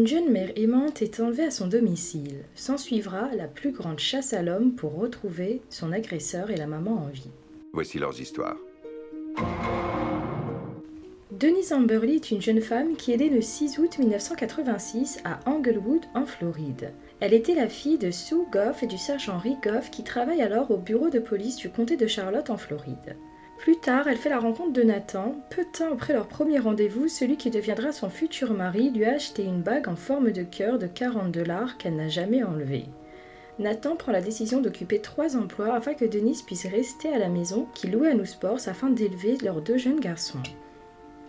[0.00, 2.36] Une jeune mère aimante est enlevée à son domicile.
[2.54, 7.08] S'ensuivra la plus grande chasse à l'homme pour retrouver son agresseur et la maman en
[7.08, 7.28] vie.
[7.74, 8.56] Voici leurs histoires.
[11.30, 16.06] Denise Amberley est une jeune femme qui est née le 6 août 1986 à Englewood,
[16.14, 16.94] en Floride.
[17.20, 20.70] Elle était la fille de Sue Goff et du sergent Rick Goff qui travaillent alors
[20.70, 23.16] au bureau de police du comté de Charlotte en Floride.
[23.60, 25.34] Plus tard, elle fait la rencontre de Nathan.
[25.50, 29.12] Peu de temps après leur premier rendez-vous, celui qui deviendra son futur mari lui a
[29.12, 32.86] acheté une bague en forme de cœur de 40 dollars qu'elle n'a jamais enlevée.
[33.58, 37.66] Nathan prend la décision d'occuper trois emplois afin que Denise puisse rester à la maison
[37.74, 40.42] qu'il louait à New Sports afin d'élever leurs deux jeunes garçons.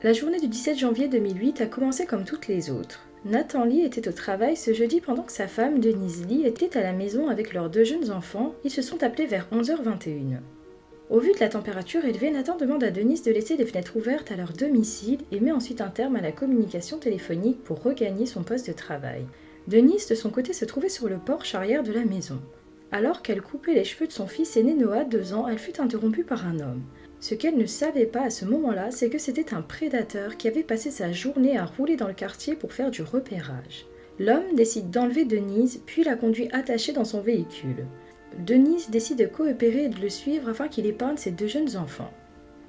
[0.02, 3.06] La journée du 17 janvier 2008 a commencé comme toutes les autres.
[3.26, 6.82] Nathan Lee était au travail ce jeudi pendant que sa femme, Denise Lee, était à
[6.82, 8.56] la maison avec leurs deux jeunes enfants.
[8.64, 10.40] Ils se sont appelés vers 11h21.
[11.12, 14.32] Au vu de la température élevée, Nathan demande à Denise de laisser les fenêtres ouvertes
[14.32, 18.44] à leur domicile et met ensuite un terme à la communication téléphonique pour regagner son
[18.44, 19.26] poste de travail.
[19.68, 22.40] Denise, de son côté, se trouvait sur le porche arrière de la maison.
[22.94, 26.24] Alors qu'elle coupait les cheveux de son fils aîné Noah, deux ans, elle fut interrompue
[26.24, 26.84] par un homme.
[27.20, 30.64] Ce qu'elle ne savait pas à ce moment-là, c'est que c'était un prédateur qui avait
[30.64, 33.86] passé sa journée à rouler dans le quartier pour faire du repérage.
[34.18, 37.86] L'homme décide d'enlever Denise, puis la conduit attachée dans son véhicule.
[38.38, 42.12] Denise décide de coopérer et de le suivre afin qu'il épargne ses deux jeunes enfants.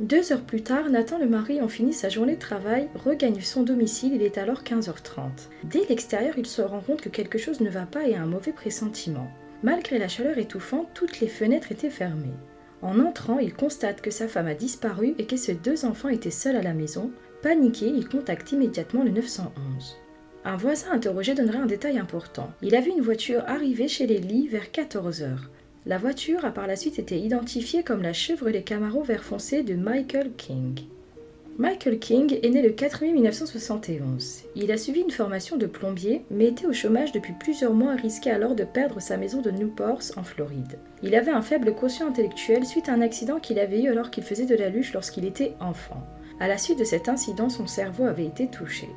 [0.01, 3.63] Deux heures plus tard, Nathan le mari en finit sa journée de travail, regagne son
[3.63, 5.49] domicile, il est alors 15h30.
[5.65, 8.27] Dès l'extérieur, il se rend compte que quelque chose ne va pas et a un
[8.27, 9.31] mauvais pressentiment.
[9.63, 12.35] Malgré la chaleur étouffante, toutes les fenêtres étaient fermées.
[12.81, 16.33] En entrant, il constate que sa femme a disparu et que ses deux enfants étaient
[16.33, 17.13] seuls à la maison.
[17.43, 20.02] Paniqué, il contacte immédiatement le 911.
[20.45, 22.51] Un voisin interrogé donnerait un détail important.
[22.63, 25.51] Il a vu une voiture arriver chez les lits vers 14 heures.
[25.87, 29.75] La voiture a par la suite été identifiée comme la Chevrolet Camaro vert foncé de
[29.75, 30.81] Michael King.
[31.59, 34.45] Michael King est né le 4 mai 1971.
[34.57, 38.01] Il a suivi une formation de plombier, mais était au chômage depuis plusieurs mois et
[38.01, 40.79] risquait alors de perdre sa maison de Newport en Floride.
[41.05, 44.25] Il avait un faible quotient intellectuel suite à un accident qu'il avait eu alors qu'il
[44.25, 46.03] faisait de la luche lorsqu'il était enfant.
[46.41, 48.89] À la suite de cet incident, son cerveau avait été touché.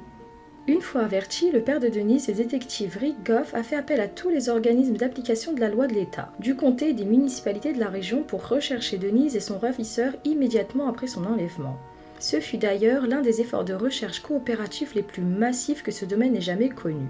[0.68, 4.08] Une fois averti, le père de Denise, le détective Rick Goff, a fait appel à
[4.08, 7.80] tous les organismes d'application de la loi de l'État, du comté et des municipalités de
[7.80, 11.78] la région pour rechercher Denise et son ravisseur immédiatement après son enlèvement.
[12.18, 16.36] Ce fut d'ailleurs l'un des efforts de recherche coopératifs les plus massifs que ce domaine
[16.36, 17.06] ait jamais connu.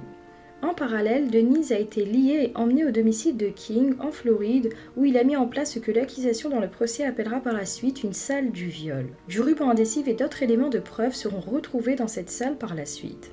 [0.61, 5.05] En parallèle, Denise a été liée et emmenée au domicile de King, en Floride, où
[5.05, 8.03] il a mis en place ce que l'accusation dans le procès appellera par la suite
[8.03, 9.07] une salle du viol.
[9.29, 12.85] Du ruban adhésif et d'autres éléments de preuve seront retrouvés dans cette salle par la
[12.85, 13.31] suite.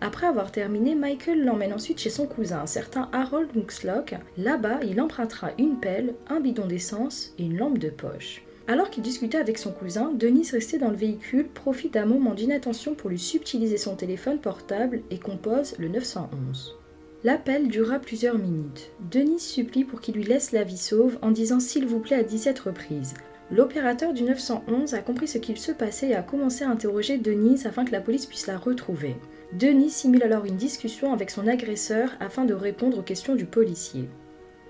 [0.00, 4.14] Après avoir terminé, Michael l'emmène ensuite chez son cousin, un certain Harold Muxlock.
[4.36, 8.42] Là-bas, il empruntera une pelle, un bidon d'essence et une lampe de poche.
[8.68, 12.94] Alors qu'il discutait avec son cousin, Denis, resté dans le véhicule, profite d'un moment d'inattention
[12.94, 16.76] pour lui subtiliser son téléphone portable et compose le 911.
[17.24, 18.90] L'appel dura plusieurs minutes.
[19.10, 22.22] Denis supplie pour qu'il lui laisse la vie sauve en disant s'il vous plaît à
[22.22, 23.14] 17 reprises.
[23.50, 27.66] L'opérateur du 911 a compris ce qu'il se passait et a commencé à interroger Denise
[27.66, 29.16] afin que la police puisse la retrouver.
[29.52, 34.08] Denis simule alors une discussion avec son agresseur afin de répondre aux questions du policier.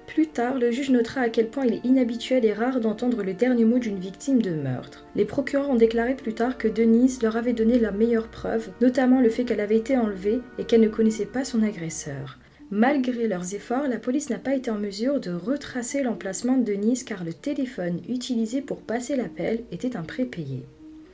[0.06, 3.34] Plus tard, le juge notera à quel point il est inhabituel et rare d'entendre le
[3.34, 5.04] dernier mot d'une victime de meurtre.
[5.16, 9.20] Les procureurs ont déclaré plus tard que Denise leur avait donné la meilleure preuve, notamment
[9.20, 12.38] le fait qu'elle avait été enlevée et qu'elle ne connaissait pas son agresseur.
[12.70, 17.04] Malgré leurs efforts, la police n'a pas été en mesure de retracer l'emplacement de Denise
[17.04, 20.64] car le téléphone utilisé pour passer l'appel était un prépayé.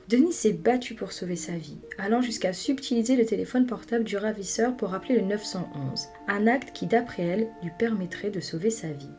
[0.09, 4.75] Denis s'est battu pour sauver sa vie, allant jusqu'à subtiliser le téléphone portable du ravisseur
[4.75, 9.11] pour appeler le 911, un acte qui, d'après elle, lui permettrait de sauver sa vie.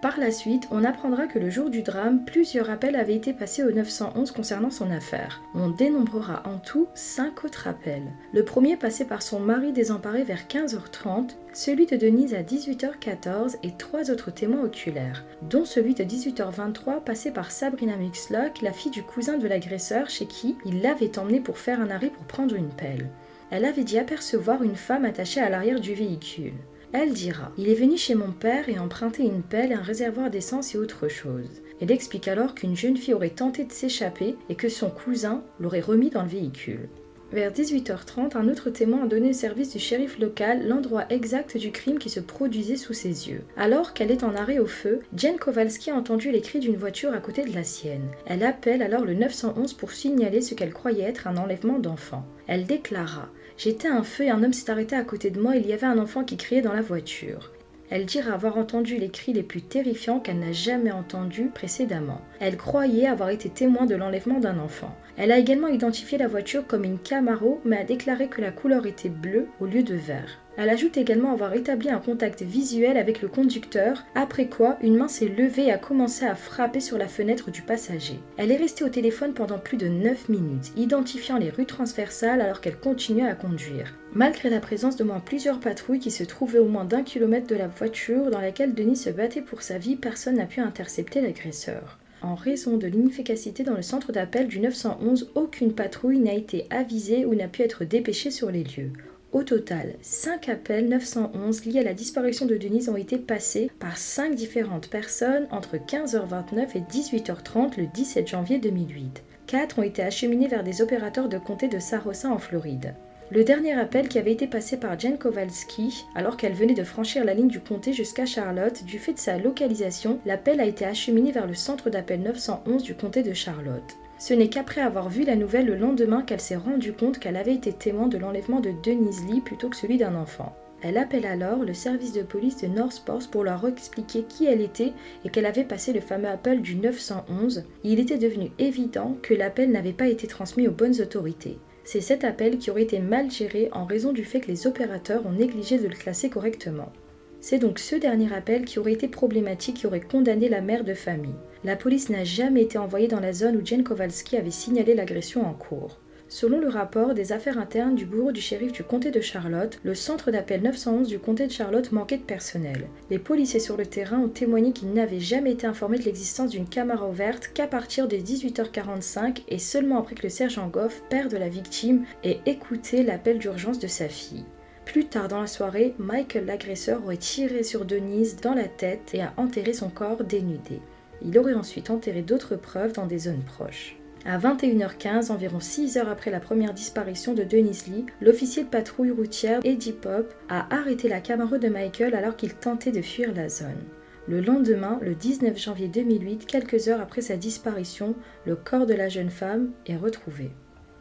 [0.00, 3.64] Par la suite, on apprendra que le jour du drame, plusieurs appels avaient été passés
[3.64, 5.42] au 911 concernant son affaire.
[5.56, 8.06] On dénombrera en tout 5 autres appels.
[8.32, 13.72] Le premier passé par son mari désemparé vers 15h30, celui de Denise à 18h14 et
[13.76, 19.02] trois autres témoins oculaires, dont celui de 18h23 passé par Sabrina Mixlock, la fille du
[19.02, 22.72] cousin de l'agresseur chez qui il l'avait emmenée pour faire un arrêt pour prendre une
[22.72, 23.10] pelle.
[23.50, 26.54] Elle avait dit apercevoir une femme attachée à l'arrière du véhicule.
[26.92, 30.74] Elle dira Il est venu chez mon père et emprunté une pelle, un réservoir d'essence
[30.74, 31.62] et autre chose.
[31.80, 35.80] Elle explique alors qu'une jeune fille aurait tenté de s'échapper et que son cousin l'aurait
[35.80, 36.88] remis dans le véhicule.
[37.30, 41.70] Vers 18h30, un autre témoin a donné au service du shérif local l'endroit exact du
[41.72, 43.42] crime qui se produisait sous ses yeux.
[43.58, 47.12] Alors qu'elle est en arrêt au feu, Jen Kowalski a entendu les cris d'une voiture
[47.12, 48.08] à côté de la sienne.
[48.24, 52.24] Elle appelle alors le 911 pour signaler ce qu'elle croyait être un enlèvement d'enfant.
[52.46, 53.28] Elle déclara
[53.58, 55.86] J'étais un feu et un homme s'est arrêté à côté de moi, il y avait
[55.86, 57.50] un enfant qui criait dans la voiture.
[57.90, 62.20] Elle dira avoir entendu les cris les plus terrifiants qu'elle n'a jamais entendus précédemment.
[62.38, 64.96] Elle croyait avoir été témoin de l'enlèvement d'un enfant.
[65.20, 68.86] Elle a également identifié la voiture comme une Camaro, mais a déclaré que la couleur
[68.86, 70.38] était bleue au lieu de vert.
[70.56, 75.08] Elle ajoute également avoir établi un contact visuel avec le conducteur, après quoi une main
[75.08, 78.20] s'est levée et a commencé à frapper sur la fenêtre du passager.
[78.36, 82.60] Elle est restée au téléphone pendant plus de 9 minutes, identifiant les rues transversales alors
[82.60, 83.94] qu'elle continuait à conduire.
[84.14, 87.56] Malgré la présence de moins plusieurs patrouilles qui se trouvaient au moins d'un kilomètre de
[87.56, 91.98] la voiture dans laquelle Denis se battait pour sa vie, personne n'a pu intercepter l'agresseur.
[92.20, 97.24] En raison de l'inefficacité dans le centre d'appel du 911, aucune patrouille n'a été avisée
[97.24, 98.92] ou n'a pu être dépêchée sur les lieux.
[99.30, 103.98] Au total, 5 appels 911 liés à la disparition de Denise ont été passés par
[103.98, 109.22] 5 différentes personnes entre 15h29 et 18h30 le 17 janvier 2008.
[109.46, 112.94] 4 ont été acheminés vers des opérateurs de comté de Sarosa en Floride.
[113.30, 117.26] Le dernier appel qui avait été passé par Jen Kowalski, alors qu'elle venait de franchir
[117.26, 121.30] la ligne du comté jusqu'à Charlotte, du fait de sa localisation, l'appel a été acheminé
[121.30, 123.98] vers le centre d'appel 911 du comté de Charlotte.
[124.18, 127.54] Ce n'est qu'après avoir vu la nouvelle le lendemain qu'elle s'est rendue compte qu'elle avait
[127.54, 130.56] été témoin de l'enlèvement de Denise Lee plutôt que celui d'un enfant.
[130.80, 134.94] Elle appelle alors le service de police de Northport pour leur expliquer qui elle était
[135.26, 137.64] et qu'elle avait passé le fameux appel du 911.
[137.84, 141.58] Il était devenu évident que l'appel n'avait pas été transmis aux bonnes autorités.
[141.90, 145.24] C'est cet appel qui aurait été mal géré en raison du fait que les opérateurs
[145.24, 146.92] ont négligé de le classer correctement.
[147.40, 150.92] C'est donc ce dernier appel qui aurait été problématique qui aurait condamné la mère de
[150.92, 151.32] famille.
[151.64, 155.46] La police n'a jamais été envoyée dans la zone où Jane Kowalski avait signalé l'agression
[155.46, 155.98] en cours.
[156.30, 159.94] Selon le rapport des affaires internes du bureau du shérif du comté de Charlotte, le
[159.94, 162.86] centre d'appel 911 du comté de Charlotte manquait de personnel.
[163.08, 166.68] Les policiers sur le terrain ont témoigné qu'ils n'avaient jamais été informés de l'existence d'une
[166.68, 171.38] caméra ouverte qu'à partir de 18h45 et seulement après que le sergent Goff, père de
[171.38, 174.44] la victime, ait écouté l'appel d'urgence de sa fille.
[174.84, 179.22] Plus tard dans la soirée, Michael l'agresseur aurait tiré sur Denise dans la tête et
[179.22, 180.82] a enterré son corps dénudé.
[181.22, 183.96] Il aurait ensuite enterré d'autres preuves dans des zones proches.
[184.30, 189.10] À 21h15, environ 6 heures après la première disparition de Denise Lee, l'officier de patrouille
[189.10, 193.48] routière Eddie Pop a arrêté la camarade de Michael alors qu'il tentait de fuir la
[193.48, 193.82] zone.
[194.28, 198.14] Le lendemain, le 19 janvier 2008, quelques heures après sa disparition,
[198.44, 200.50] le corps de la jeune femme est retrouvé.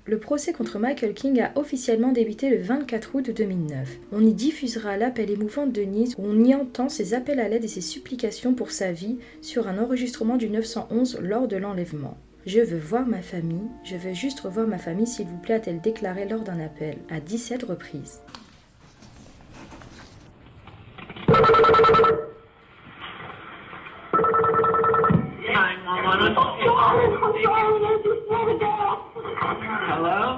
[0.06, 3.89] Le procès contre Michael King a officiellement débuté le 24 août 2009.
[4.13, 7.65] On y diffusera l'appel émouvant de Denise où on y entend ses appels à l'aide
[7.65, 12.18] et ses supplications pour sa vie sur un enregistrement du 911 lors de l'enlèvement.
[12.47, 15.81] Je veux voir ma famille, je veux juste revoir ma famille s'il vous plaît, a-t-elle
[15.81, 18.21] déclaré lors d'un appel, à 17 reprises.
[29.89, 30.38] Hello?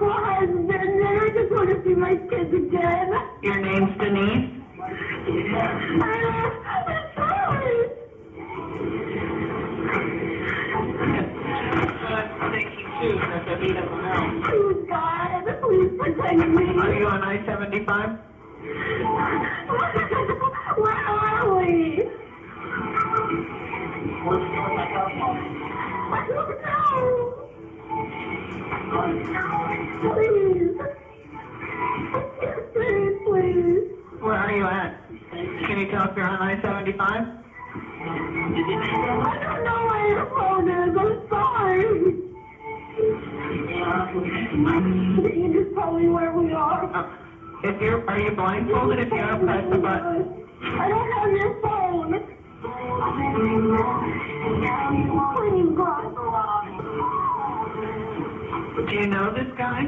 [0.00, 3.10] Your husband, and I just want to see my kids again.
[3.42, 4.44] Your name's Denise?
[6.70, 7.88] I'm sorry.
[14.44, 15.90] Please, God, please
[16.54, 16.66] me.
[16.80, 18.10] Are you on I-75?
[20.76, 22.02] Where are we?
[30.00, 30.72] Please.
[32.74, 33.82] Please, please.
[34.20, 34.92] Where are you at?
[35.66, 37.26] Can you tell if you're on I-75?
[38.00, 40.96] I don't know where your phone is.
[40.98, 42.16] I'm sorry.
[45.22, 46.84] Can you just tell me where we are?
[46.94, 47.02] Uh,
[47.64, 50.26] If you're, are you blindfolded if you don't press the button?
[50.62, 52.14] I don't have your phone.
[55.36, 56.27] Please, God.
[58.88, 59.82] Do you know this guy?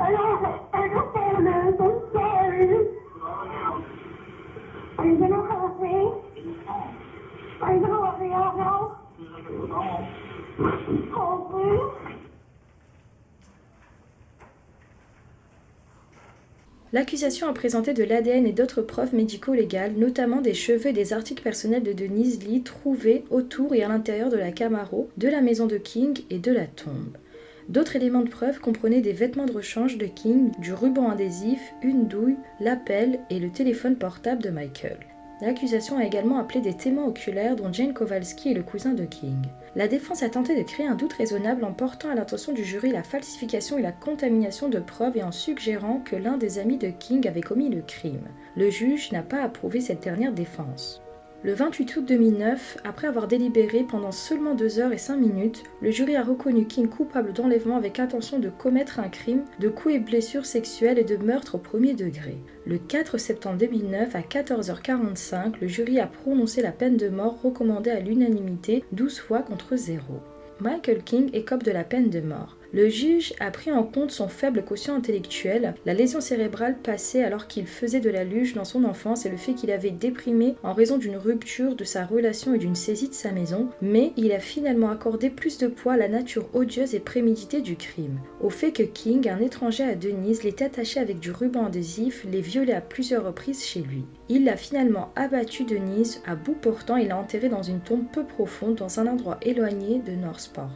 [0.00, 1.74] I don't know where your phone is.
[1.80, 2.68] I'm sorry.
[4.98, 6.10] Are you gonna help me?
[7.62, 8.88] Are you gonna let me out now?
[11.14, 12.09] Help me.
[16.92, 21.42] L'accusation a présenté de l'ADN et d'autres preuves médico-légales, notamment des cheveux et des articles
[21.42, 25.66] personnels de Denise Lee trouvés autour et à l'intérieur de la Camaro, de la maison
[25.66, 27.16] de King et de la tombe.
[27.68, 32.08] D'autres éléments de preuve comprenaient des vêtements de rechange de King, du ruban adhésif, une
[32.08, 34.98] douille, l'appel et le téléphone portable de Michael.
[35.40, 39.46] L'accusation a également appelé des témoins oculaires dont Jane Kowalski est le cousin de King.
[39.74, 42.90] La défense a tenté de créer un doute raisonnable en portant à l'attention du jury
[42.90, 46.90] la falsification et la contamination de preuves et en suggérant que l'un des amis de
[46.90, 48.28] King avait commis le crime.
[48.54, 51.00] Le juge n'a pas approuvé cette dernière défense.
[51.42, 55.90] Le 28 août 2009, après avoir délibéré pendant seulement 2 heures et 5 minutes, le
[55.90, 59.98] jury a reconnu King coupable d'enlèvement avec intention de commettre un crime, de coups et
[60.00, 62.36] blessures sexuelles et de meurtre au premier degré.
[62.66, 67.90] Le 4 septembre 2009, à 14h45, le jury a prononcé la peine de mort recommandée
[67.90, 70.02] à l'unanimité 12 fois contre 0.
[70.60, 72.58] Michael King écope de la peine de mort.
[72.72, 77.48] Le juge a pris en compte son faible quotient intellectuel, la lésion cérébrale passée alors
[77.48, 80.72] qu'il faisait de la luge dans son enfance et le fait qu'il avait déprimé en
[80.72, 84.38] raison d'une rupture de sa relation et d'une saisie de sa maison, mais il a
[84.38, 88.70] finalement accordé plus de poids à la nature odieuse et préméditée du crime, au fait
[88.70, 92.80] que King, un étranger à Denise, l'était attaché avec du ruban adhésif, les violé à
[92.80, 94.04] plusieurs reprises chez lui.
[94.28, 98.24] Il a finalement abattu Denise à bout portant et l'a enterrée dans une tombe peu
[98.24, 100.70] profonde dans un endroit éloigné de Northport.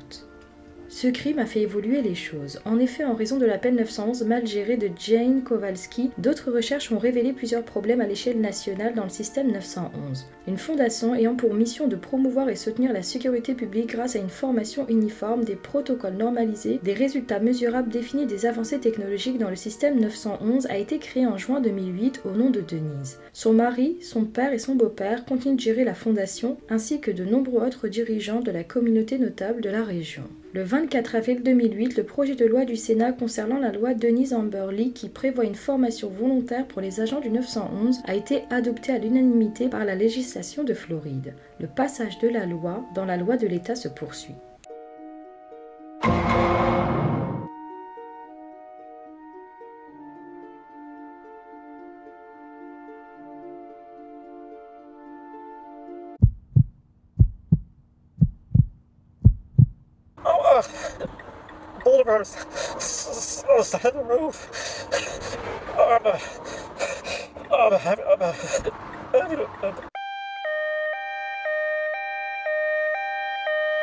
[0.95, 2.61] Ce crime a fait évoluer les choses.
[2.65, 6.93] En effet, en raison de la peine 911 mal gérée de Jane Kowalski, d'autres recherches
[6.93, 10.25] ont révélé plusieurs problèmes à l'échelle nationale dans le système 911.
[10.47, 14.29] Une fondation ayant pour mission de promouvoir et soutenir la sécurité publique grâce à une
[14.29, 19.99] formation uniforme, des protocoles normalisés, des résultats mesurables définis des avancées technologiques dans le système
[19.99, 23.19] 911 a été créée en juin 2008 au nom de Denise.
[23.33, 27.25] Son mari, son père et son beau-père continuent de gérer la fondation ainsi que de
[27.25, 30.23] nombreux autres dirigeants de la communauté notable de la région.
[30.55, 34.91] Le 24 avril 2008, le projet de loi du Sénat concernant la loi Denise Amberley
[34.91, 39.67] qui prévoit une formation volontaire pour les agents du 911 a été adopté à l'unanimité
[39.67, 41.35] par la législation de Floride.
[41.59, 44.37] Le passage de la loi dans la loi de l'État se poursuit.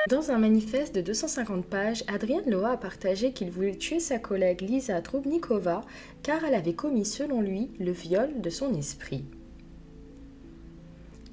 [0.10, 4.62] Dans un manifeste de 250 pages, Adrian Loa a partagé qu'il voulait tuer sa collègue
[4.62, 5.82] Lisa Trubnikova
[6.24, 9.24] car elle avait commis selon lui le viol de son esprit.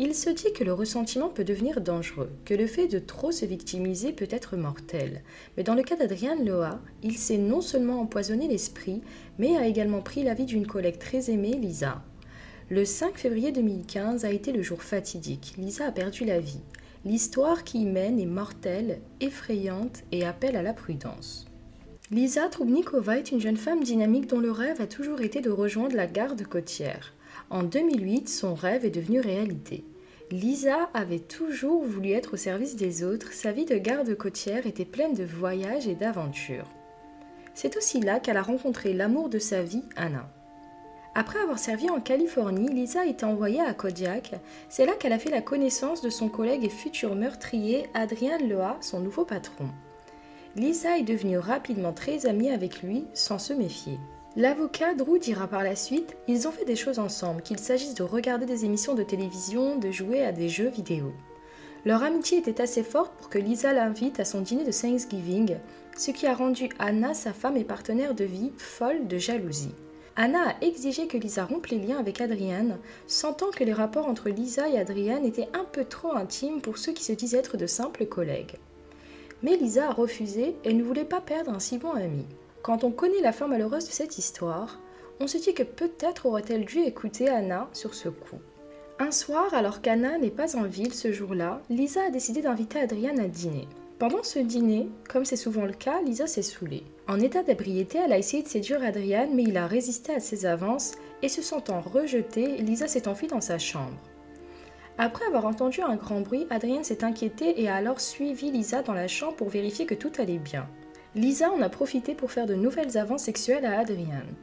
[0.00, 3.44] Il se dit que le ressentiment peut devenir dangereux, que le fait de trop se
[3.44, 5.22] victimiser peut être mortel.
[5.56, 9.02] Mais dans le cas d'Adrian Loa, il s'est non seulement empoisonné l'esprit,
[9.38, 12.04] mais a également pris la vie d'une collègue très aimée, Lisa.
[12.70, 15.54] Le 5 février 2015 a été le jour fatidique.
[15.58, 16.60] Lisa a perdu la vie.
[17.04, 21.46] L'histoire qui y mène est mortelle, effrayante et appelle à la prudence.
[22.12, 25.96] Lisa Trubnikova est une jeune femme dynamique dont le rêve a toujours été de rejoindre
[25.96, 27.14] la garde côtière.
[27.50, 29.84] En 2008, son rêve est devenu réalité.
[30.30, 34.84] Lisa avait toujours voulu être au service des autres, sa vie de garde côtière était
[34.84, 36.66] pleine de voyages et d'aventures.
[37.54, 40.28] C'est aussi là qu'elle a rencontré l'amour de sa vie, Anna.
[41.14, 44.34] Après avoir servi en Californie, Lisa été envoyée à Kodiak.
[44.68, 48.76] C'est là qu'elle a fait la connaissance de son collègue et futur meurtrier, Adrian Loa,
[48.80, 49.70] son nouveau patron.
[50.54, 53.98] Lisa est devenue rapidement très amie avec lui sans se méfier.
[54.38, 58.04] L'avocat Drew dira par la suite Ils ont fait des choses ensemble, qu'il s'agisse de
[58.04, 61.12] regarder des émissions de télévision, de jouer à des jeux vidéo.
[61.84, 65.56] Leur amitié était assez forte pour que Lisa l'invite à son dîner de Thanksgiving,
[65.96, 69.74] ce qui a rendu Anna, sa femme et partenaire de vie, folle de jalousie.
[70.14, 72.78] Anna a exigé que Lisa rompe les liens avec Adrienne,
[73.08, 76.92] sentant que les rapports entre Lisa et Adrienne étaient un peu trop intimes pour ceux
[76.92, 78.54] qui se disent être de simples collègues.
[79.42, 82.24] Mais Lisa a refusé et ne voulait pas perdre un si bon ami.
[82.62, 84.80] Quand on connaît la fin malheureuse de cette histoire,
[85.20, 88.38] on se dit que peut-être aurait-elle dû écouter Anna sur ce coup.
[88.98, 93.20] Un soir, alors qu'Anna n'est pas en ville ce jour-là, Lisa a décidé d'inviter Adrienne
[93.20, 93.68] à dîner.
[93.98, 96.84] Pendant ce dîner, comme c'est souvent le cas, Lisa s'est saoulée.
[97.08, 100.46] En état d'ébriété, elle a essayé de séduire Adrienne, mais il a résisté à ses
[100.46, 103.98] avances et se sentant rejetée, Lisa s'est enfuie dans sa chambre.
[104.98, 108.94] Après avoir entendu un grand bruit, Adrienne s'est inquiétée et a alors suivi Lisa dans
[108.94, 110.68] la chambre pour vérifier que tout allait bien.
[111.18, 114.34] Lisa en a profité pour faire de nouvelles avances sexuelles à Adrienne.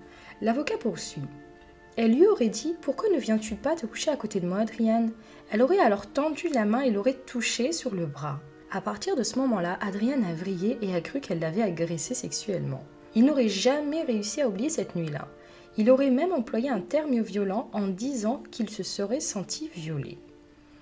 [0.42, 1.22] L'avocat poursuit.
[1.96, 5.14] Elle lui aurait dit Pourquoi ne viens-tu pas te coucher à côté de moi, Adrienne
[5.50, 8.42] Elle aurait alors tendu la main et l'aurait touché sur le bras.
[8.72, 12.84] À partir de ce moment-là, Adrienne a vrillé et a cru qu'elle l'avait agressé sexuellement.
[13.16, 15.30] Il n'aurait jamais réussi à oublier cette nuit-là.
[15.78, 20.18] Il aurait même employé un terme violent en disant qu'il se serait senti violé.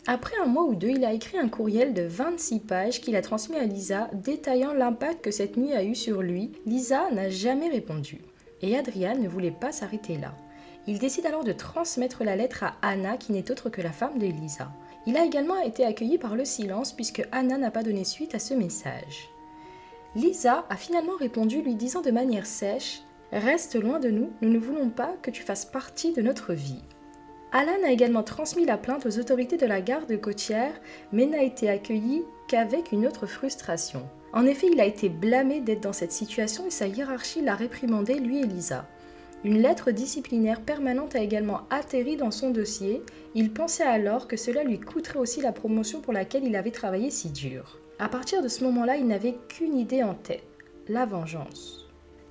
[0.06, 3.22] Après un mois ou deux, il a écrit un courriel de 26 pages qu'il a
[3.22, 6.52] transmis à Lisa détaillant l'impact que cette nuit a eu sur lui.
[6.66, 8.20] Lisa n'a jamais répondu.
[8.62, 10.36] Et Adrienne ne voulait pas s'arrêter là.
[10.88, 14.20] Il décide alors de transmettre la lettre à Anna, qui n'est autre que la femme
[14.20, 14.74] de Lisa.
[15.06, 18.40] Il a également été accueilli par le silence puisque Anna n'a pas donné suite à
[18.40, 19.30] ce message.
[20.16, 24.60] Lisa a finalement répondu lui disant de manière sèche Reste loin de nous, nous ne
[24.60, 26.84] voulons pas que tu fasses partie de notre vie.
[27.56, 30.74] Alan a également transmis la plainte aux autorités de la garde côtière,
[31.12, 34.10] mais n'a été accueilli qu'avec une autre frustration.
[34.34, 38.16] En effet, il a été blâmé d'être dans cette situation et sa hiérarchie l'a réprimandé,
[38.16, 38.88] lui et Lisa.
[39.44, 43.04] Une lettre disciplinaire permanente a également atterri dans son dossier.
[43.36, 47.12] Il pensait alors que cela lui coûterait aussi la promotion pour laquelle il avait travaillé
[47.12, 47.78] si dur.
[48.00, 50.42] À partir de ce moment-là, il n'avait qu'une idée en tête
[50.88, 51.83] la vengeance.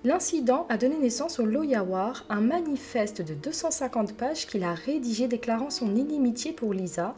[0.05, 5.71] L'incident a donné naissance au Loyawar, un manifeste de 250 pages qu'il a rédigé déclarant
[5.71, 7.15] son inimitié pour Lisa.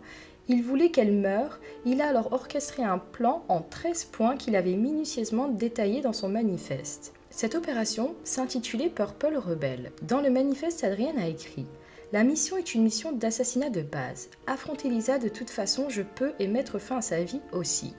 [0.48, 4.74] Il voulait qu'elle meure, il a alors orchestré un plan en 13 points qu'il avait
[4.74, 7.14] minutieusement détaillé dans son manifeste.
[7.30, 9.90] Cette opération s'intitulait Purple Rebel.
[10.02, 11.64] Dans le manifeste, Adrienne a écrit
[12.12, 14.28] La mission est une mission d'assassinat de base.
[14.46, 17.94] Affronter Lisa de toute façon, je peux et mettre fin à sa vie aussi.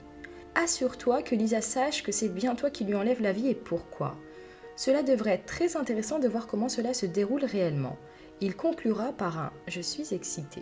[0.54, 4.16] Assure-toi que Lisa sache que c'est bien toi qui lui enlève la vie et pourquoi.
[4.76, 7.96] Cela devrait être très intéressant de voir comment cela se déroule réellement.
[8.40, 10.60] Il conclura par un Je suis excité.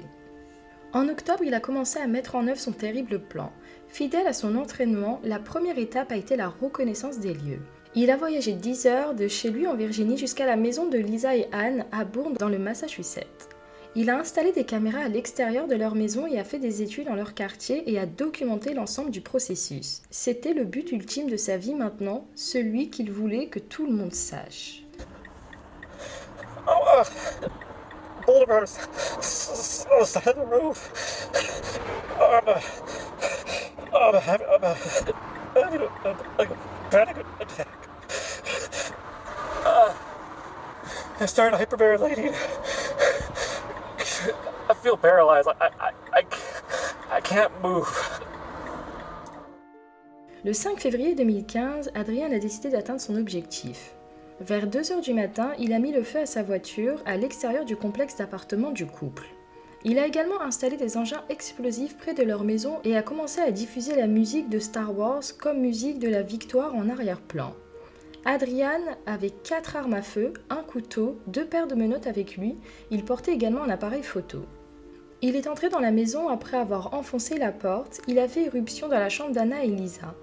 [0.92, 3.52] En octobre, il a commencé à mettre en œuvre son terrible plan.
[3.88, 7.60] Fidèle à son entraînement, la première étape a été la reconnaissance des lieux.
[7.96, 11.36] Il a voyagé 10 heures de chez lui en Virginie jusqu'à la maison de Lisa
[11.36, 13.53] et Anne à Bourne dans le Massachusetts.
[13.96, 17.06] Il a installé des caméras à l'extérieur de leur maison et a fait des études
[17.06, 20.02] dans leur quartier et a documenté l'ensemble du processus.
[20.10, 24.12] C'était le but ultime de sa vie maintenant, celui qu'il voulait que tout le monde
[24.12, 24.82] sache.
[44.70, 45.48] I feel paralyzed.
[45.60, 47.88] I, can't move.
[50.44, 53.94] Le 5 février 2015, Adrien a décidé d'atteindre son objectif.
[54.40, 57.64] Vers 2 heures du matin, il a mis le feu à sa voiture à l'extérieur
[57.64, 59.24] du complexe d'appartements du couple.
[59.84, 63.50] Il a également installé des engins explosifs près de leur maison et a commencé à
[63.52, 67.54] diffuser la musique de Star Wars comme musique de la victoire en arrière-plan.
[68.26, 72.56] Adrian avait quatre armes à feu, un couteau, deux paires de menottes avec lui.
[72.90, 74.46] Il portait également un appareil photo.
[75.20, 78.00] Il est entré dans la maison après avoir enfoncé la porte.
[78.08, 80.14] Il a fait éruption dans la chambre d'Anna et Lisa.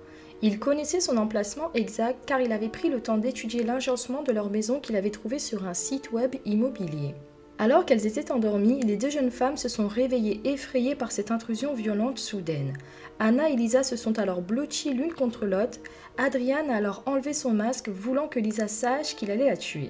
[0.42, 4.50] Il connaissait son emplacement exact car il avait pris le temps d'étudier l'agencement de leur
[4.50, 7.14] maison qu'il avait trouvé sur un site web immobilier.
[7.62, 11.76] Alors qu'elles étaient endormies, les deux jeunes femmes se sont réveillées effrayées par cette intrusion
[11.76, 12.74] violente soudaine.
[13.20, 15.78] Anna et Lisa se sont alors blotties l'une contre l'autre.
[16.18, 19.90] Adriane a alors enlevé son masque, voulant que Lisa sache qu'il allait la tuer.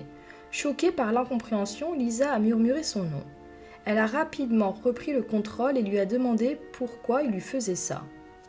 [0.52, 3.24] Choquée par l'incompréhension, Lisa a murmuré son nom.
[3.86, 8.04] Elle a rapidement repris le contrôle et lui a demandé pourquoi il lui faisait ça.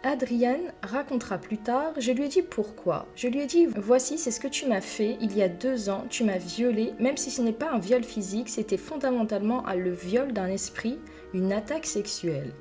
[0.04, 3.06] Adrienne racontera plus tard, je lui ai dit pourquoi.
[3.14, 5.88] Je lui ai dit, voici, c'est ce que tu m'as fait il y a deux
[5.88, 9.92] ans, tu m'as violé, même si ce n'est pas un viol physique, c'était fondamentalement le
[9.92, 10.98] viol d'un esprit,
[11.34, 12.52] une attaque sexuelle.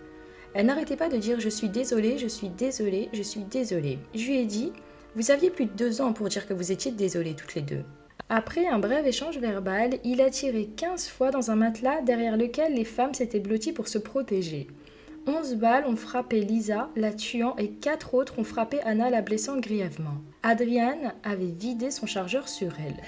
[0.54, 3.98] Elle n'arrêtait pas de dire, je suis désolée, je suis désolée, je suis désolée.
[4.14, 4.72] Je lui ai dit,
[5.16, 7.84] Vous aviez plus de deux ans pour dire que vous étiez désolées toutes les deux.
[8.30, 12.74] Après un bref échange verbal, il a tiré 15 fois dans un matelas derrière lequel
[12.74, 14.68] les femmes s'étaient blotties pour se protéger.
[15.28, 19.58] 11 balles ont frappé Lisa, la tuant, et 4 autres ont frappé Anna, la blessant
[19.58, 20.16] grièvement.
[20.44, 23.02] Adrienne avait vidé son chargeur sur elle.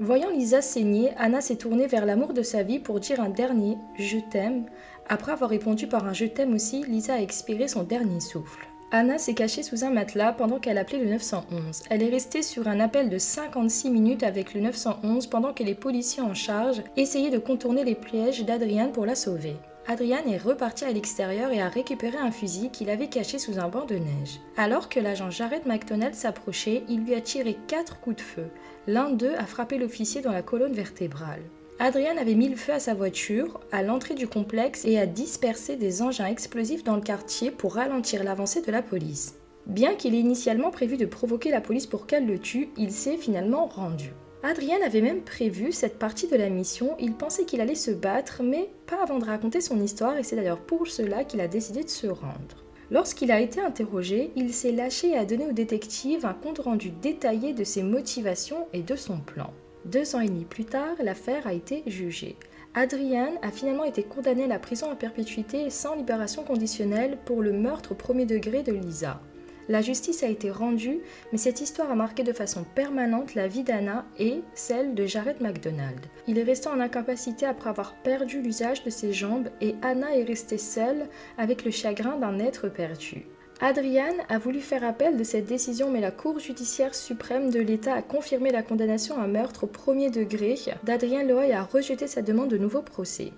[0.00, 3.76] Voyant Lisa saigner, Anna s'est tournée vers l'amour de sa vie pour dire un dernier
[3.98, 4.66] Je t'aime.
[5.08, 8.67] Après avoir répondu par un Je t'aime aussi, Lisa a expiré son dernier souffle.
[8.90, 11.82] Anna s'est cachée sous un matelas pendant qu'elle appelait le 911.
[11.90, 15.74] Elle est restée sur un appel de 56 minutes avec le 911 pendant que les
[15.74, 19.56] policiers en charge essayaient de contourner les pièges d'Adrienne pour la sauver.
[19.86, 23.68] Adrienne est reparti à l'extérieur et a récupéré un fusil qu'il avait caché sous un
[23.68, 24.40] banc de neige.
[24.56, 28.50] Alors que l'agent Jared McDonald s'approchait, il lui a tiré quatre coups de feu.
[28.86, 31.42] L'un d'eux a frappé l'officier dans la colonne vertébrale.
[31.80, 35.76] Adrienne avait mis le feu à sa voiture à l'entrée du complexe et a dispersé
[35.76, 39.36] des engins explosifs dans le quartier pour ralentir l'avancée de la police.
[39.66, 43.16] Bien qu'il ait initialement prévu de provoquer la police pour qu'elle le tue, il s'est
[43.16, 44.12] finalement rendu.
[44.42, 48.42] Adrienne avait même prévu cette partie de la mission, il pensait qu'il allait se battre,
[48.42, 51.84] mais pas avant de raconter son histoire et c'est d'ailleurs pour cela qu'il a décidé
[51.84, 52.64] de se rendre.
[52.90, 57.52] Lorsqu'il a été interrogé, il s'est lâché et a donné au détective un compte-rendu détaillé
[57.52, 59.52] de ses motivations et de son plan.
[59.88, 62.36] Deux ans et demi plus tard, l'affaire a été jugée.
[62.74, 67.52] Adrienne a finalement été condamnée à la prison à perpétuité sans libération conditionnelle pour le
[67.52, 69.22] meurtre au premier degré de Lisa.
[69.70, 71.00] La justice a été rendue,
[71.32, 75.40] mais cette histoire a marqué de façon permanente la vie d'Anna et celle de Jared
[75.40, 76.00] McDonald.
[76.26, 80.24] Il est resté en incapacité après avoir perdu l'usage de ses jambes et Anna est
[80.24, 83.24] restée seule avec le chagrin d'un être perdu.
[83.60, 87.94] Adrienne a voulu faire appel de cette décision, mais la Cour judiciaire suprême de l'État
[87.94, 92.50] a confirmé la condamnation à meurtre au premier degré d'Adrien Loy a rejeté sa demande
[92.50, 93.32] de nouveau procès.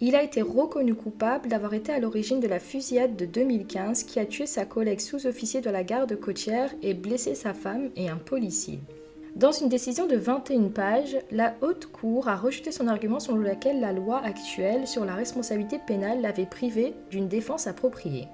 [0.00, 4.18] Il a été reconnu coupable d'avoir été à l'origine de la fusillade de 2015 qui
[4.18, 8.16] a tué sa collègue sous-officier de la garde côtière et blessé sa femme et un
[8.16, 8.80] policier.
[9.36, 13.78] Dans une décision de 21 pages, la Haute Cour a rejeté son argument selon lequel
[13.78, 18.26] la loi actuelle sur la responsabilité pénale l'avait privé d'une défense appropriée.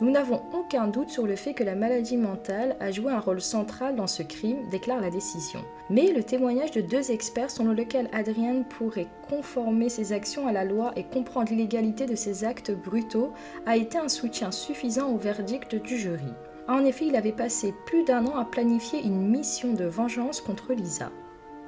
[0.00, 3.42] Nous n'avons aucun doute sur le fait que la maladie mentale a joué un rôle
[3.42, 5.60] central dans ce crime, déclare la décision.
[5.90, 10.64] Mais le témoignage de deux experts selon lequel Adrienne pourrait conformer ses actions à la
[10.64, 13.34] loi et comprendre l'illégalité de ses actes brutaux
[13.66, 16.32] a été un soutien suffisant au verdict du jury.
[16.66, 20.72] En effet, il avait passé plus d'un an à planifier une mission de vengeance contre
[20.72, 21.10] Lisa.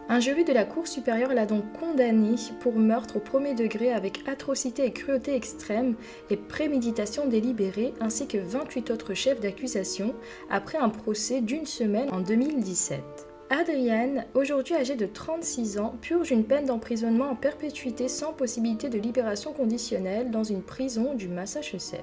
[0.09, 4.29] Un jury de la Cour supérieure l'a donc condamné pour meurtre au premier degré avec
[4.29, 5.95] atrocité et cruauté extrême
[6.29, 10.15] et préméditation délibérée, ainsi que 28 autres chefs d'accusation,
[10.51, 13.01] après un procès d'une semaine en 2017.
[13.49, 18.99] Adrienne, aujourd'hui âgée de 36 ans, purge une peine d'emprisonnement en perpétuité sans possibilité de
[18.99, 22.01] libération conditionnelle dans une prison du Massachusetts.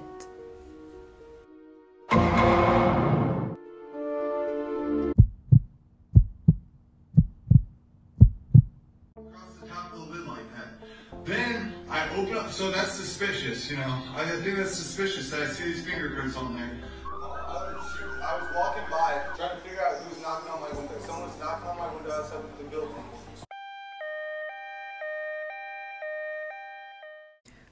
[11.30, 14.02] Then I open up, so that's suspicious, you know.
[14.16, 16.72] I think that's suspicious that I see these fingerprints on there.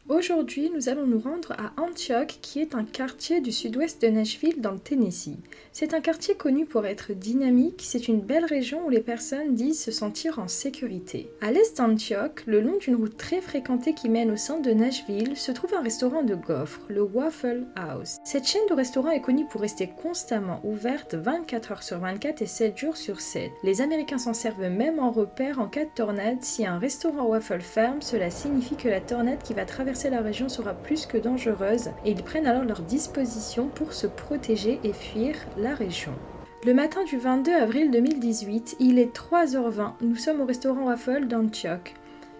[0.09, 4.59] Aujourd'hui, nous allons nous rendre à Antioch, qui est un quartier du sud-ouest de Nashville,
[4.59, 5.37] dans le Tennessee.
[5.71, 9.83] C'est un quartier connu pour être dynamique, c'est une belle région où les personnes disent
[9.83, 11.29] se sentir en sécurité.
[11.42, 15.37] À l'est d'Antioch, le long d'une route très fréquentée qui mène au centre de Nashville,
[15.37, 18.16] se trouve un restaurant de gaufres, le Waffle House.
[18.25, 22.47] Cette chaîne de restaurants est connue pour rester constamment ouverte 24 heures sur 24 et
[22.47, 23.51] 7 jours sur 7.
[23.62, 26.38] Les Américains s'en servent même en repère en cas de tornade.
[26.40, 30.49] Si un restaurant waffle ferme, cela signifie que la tornade qui va traverser la région
[30.49, 35.35] sera plus que dangereuse et ils prennent alors leurs dispositions pour se protéger et fuir
[35.57, 36.13] la région.
[36.65, 41.95] Le matin du 22 avril 2018, il est 3h20, nous sommes au restaurant Waffle d'Antioch.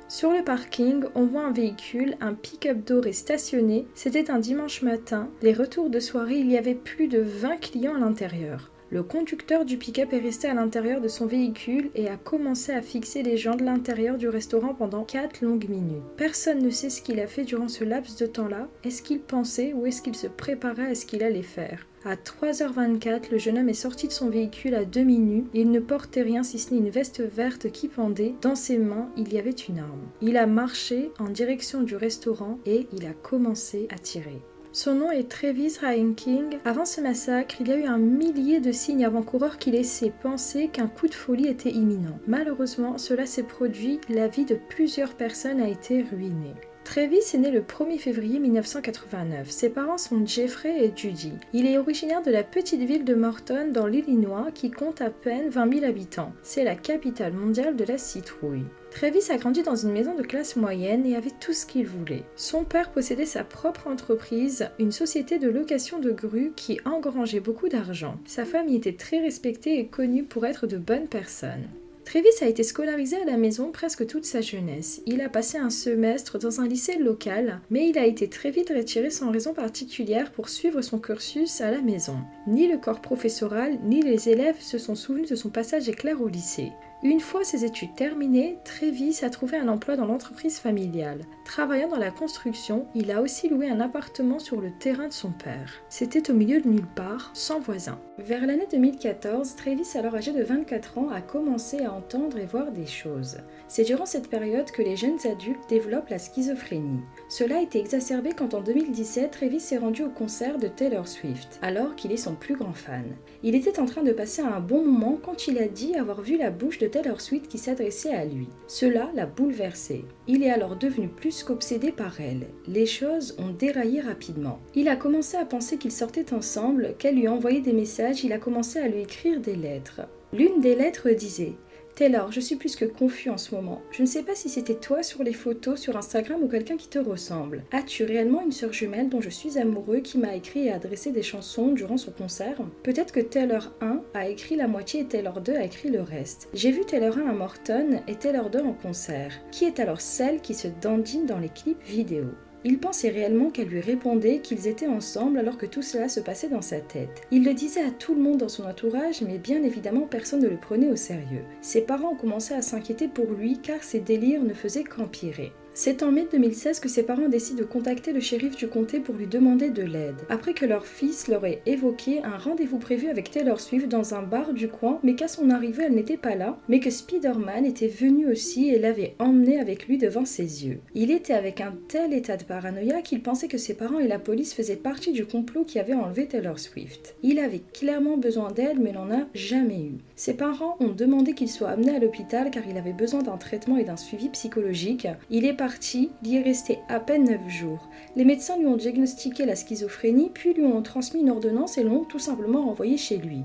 [0.09, 3.87] Sur le parking, on voit un véhicule, un pick-up doré stationné.
[3.94, 5.29] C'était un dimanche matin.
[5.42, 8.71] Les retours de soirée, il y avait plus de 20 clients à l'intérieur.
[8.90, 12.81] Le conducteur du pick-up est resté à l'intérieur de son véhicule et a commencé à
[12.81, 16.03] fixer les gens de l'intérieur du restaurant pendant 4 longues minutes.
[16.16, 18.66] Personne ne sait ce qu'il a fait durant ce laps de temps-là.
[18.85, 21.87] Est-ce qu'il pensait ou est-ce qu'il se préparait à ce qu'il allait faire?
[22.07, 25.70] À 3h24, le jeune homme est sorti de son véhicule à demi nu et il
[25.70, 28.37] ne portait rien si ce n'est une veste verte qui pendait.
[28.40, 30.09] Dans ses mains, il y avait une arme.
[30.22, 34.40] Il a marché en direction du restaurant et il a commencé à tirer.
[34.79, 36.59] Son nom est Travis Ryan King.
[36.64, 40.69] Avant ce massacre, il y a eu un millier de signes avant-coureurs qui laissaient penser
[40.69, 42.21] qu'un coup de folie était imminent.
[42.29, 46.55] Malheureusement, cela s'est produit, la vie de plusieurs personnes a été ruinée.
[46.85, 49.51] Travis est né le 1er février 1989.
[49.51, 51.33] Ses parents sont Jeffrey et Judy.
[51.53, 55.49] Il est originaire de la petite ville de Morton dans l'Illinois qui compte à peine
[55.49, 56.33] 20 000 habitants.
[56.45, 58.64] C'est la capitale mondiale de la citrouille.
[58.90, 62.24] Travis a grandi dans une maison de classe moyenne et avait tout ce qu'il voulait.
[62.37, 67.68] Son père possédait sa propre entreprise, une société de location de grues qui engrangeait beaucoup
[67.68, 68.16] d'argent.
[68.24, 71.68] Sa famille était très respectée et connue pour être de bonnes personnes.
[72.09, 75.03] Travis a été scolarisé à la maison presque toute sa jeunesse.
[75.05, 78.72] Il a passé un semestre dans un lycée local, mais il a été très vite
[78.74, 82.16] retiré sans raison particulière pour suivre son cursus à la maison.
[82.46, 86.29] Ni le corps professoral, ni les élèves se sont souvenus de son passage éclair au
[86.29, 86.72] lycée.
[87.04, 91.20] Une fois ses études terminées, Travis a trouvé un emploi dans l'entreprise familiale.
[91.44, 95.30] Travaillant dans la construction, il a aussi loué un appartement sur le terrain de son
[95.30, 95.74] père.
[95.88, 98.00] C'était au milieu de nulle part, sans voisin.
[98.18, 102.72] Vers l'année 2014, Travis, alors âgé de 24 ans, a commencé à entendre et voir
[102.72, 103.38] des choses.
[103.68, 107.02] C'est durant cette période que les jeunes adultes développent la schizophrénie.
[107.28, 111.59] Cela a été exacerbé quand en 2017, Travis s'est rendu au concert de Taylor Swift,
[111.61, 113.04] alors qu'il est son plus grand fan.
[113.42, 116.38] Il était en train de passer un bon moment quand il a dit avoir vu
[116.38, 118.48] la bouche de Taylor Swift qui s'adressait à lui.
[118.66, 120.07] Cela l'a bouleversé.
[120.26, 122.46] Il est alors devenu plus qu'obsédé par elle.
[122.66, 124.61] Les choses ont déraillé rapidement.
[124.74, 128.38] Il a commencé à penser qu'ils sortaient ensemble, qu'elle lui envoyait des messages, il a
[128.38, 130.00] commencé à lui écrire des lettres.
[130.33, 131.54] L'une des lettres disait
[131.98, 133.82] Taylor, je suis plus que confus en ce moment.
[133.90, 136.87] Je ne sais pas si c'était toi sur les photos sur Instagram ou quelqu'un qui
[136.87, 137.64] te ressemble.
[137.72, 141.24] As-tu réellement une sœur jumelle dont je suis amoureux qui m'a écrit et adressé des
[141.24, 142.58] chansons durant son concert?
[142.84, 146.48] Peut-être que Taylor 1 a écrit la moitié et Taylor 2 a écrit le reste.
[146.54, 149.32] J'ai vu Taylor 1 à Morton et Taylor 2 en concert.
[149.50, 152.26] Qui est alors celle qui se dandine dans les clips vidéo?
[152.64, 156.49] Il pensait réellement qu'elle lui répondait qu'ils étaient ensemble alors que tout cela se passait
[156.49, 157.23] dans sa tête.
[157.31, 160.49] Il le disait à tout le monde dans son entourage, mais bien évidemment personne ne
[160.49, 161.44] le prenait au sérieux.
[161.61, 165.53] Ses parents commencé à s'inquiéter pour lui car ses délires ne faisaient qu'empirer.
[165.81, 169.14] C'est en mai 2016 que ses parents décident de contacter le shérif du comté pour
[169.14, 173.31] lui demander de l'aide, après que leur fils leur ait évoqué un rendez-vous prévu avec
[173.31, 176.59] Taylor Swift dans un bar du coin, mais qu'à son arrivée elle n'était pas là,
[176.69, 180.81] mais que Spider-Man était venu aussi et l'avait emmené avec lui devant ses yeux.
[180.97, 184.19] Il était avec un tel état de paranoïa qu'il pensait que ses parents et la
[184.19, 187.14] police faisaient partie du complot qui avait enlevé Taylor Swift.
[187.23, 189.99] Il avait clairement besoin d'aide mais n'en a jamais eu.
[190.17, 193.77] Ses parents ont demandé qu'il soit amené à l'hôpital car il avait besoin d'un traitement
[193.77, 195.07] et d'un suivi psychologique.
[195.31, 197.90] Il est parti, il y est resté à peine 9 jours.
[198.16, 202.04] Les médecins lui ont diagnostiqué la schizophrénie, puis lui ont transmis une ordonnance et l'ont
[202.04, 203.42] tout simplement renvoyé chez lui.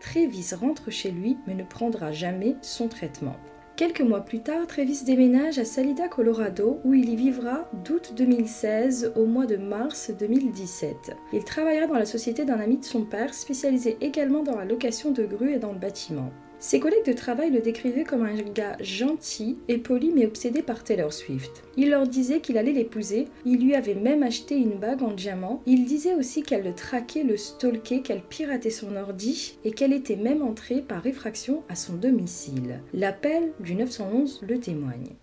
[0.00, 3.36] Travis rentre chez lui mais ne prendra jamais son traitement.
[3.76, 9.12] Quelques mois plus tard, Travis déménage à Salida, Colorado, où il y vivra d'août 2016
[9.14, 11.14] au mois de mars 2017.
[11.34, 15.10] Il travaillera dans la société d'un ami de son père, spécialisé également dans la location
[15.10, 16.32] de grues et dans le bâtiment.
[16.66, 20.82] Ses collègues de travail le décrivaient comme un gars gentil et poli mais obsédé par
[20.82, 21.62] Taylor Swift.
[21.76, 25.62] Il leur disait qu'il allait l'épouser, il lui avait même acheté une bague en diamant,
[25.64, 30.16] il disait aussi qu'elle le traquait, le stalkait, qu'elle piratait son ordi et qu'elle était
[30.16, 32.80] même entrée par réfraction à son domicile.
[32.92, 35.14] L'appel du 911 le témoigne.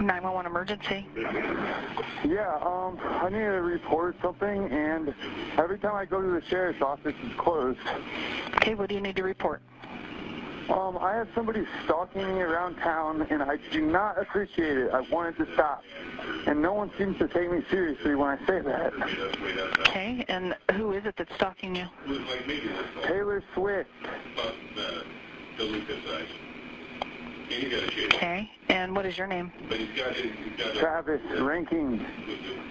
[0.00, 1.06] Nine one one emergency.
[2.24, 5.14] Yeah, um, I need to report something, and
[5.58, 7.78] every time I go to the sheriff's office, it's closed.
[8.56, 9.60] Okay, what do you need to report?
[10.70, 14.90] Um, I have somebody stalking me around town, and I do not appreciate it.
[14.90, 15.82] I wanted to stop,
[16.46, 18.92] and no one seems to take me seriously when I say that.
[19.90, 21.86] Okay, and who is it that's stalking you?
[23.06, 23.90] Taylor Swift.
[28.14, 29.50] Okay, and what is your name?
[30.78, 32.04] Travis ranking.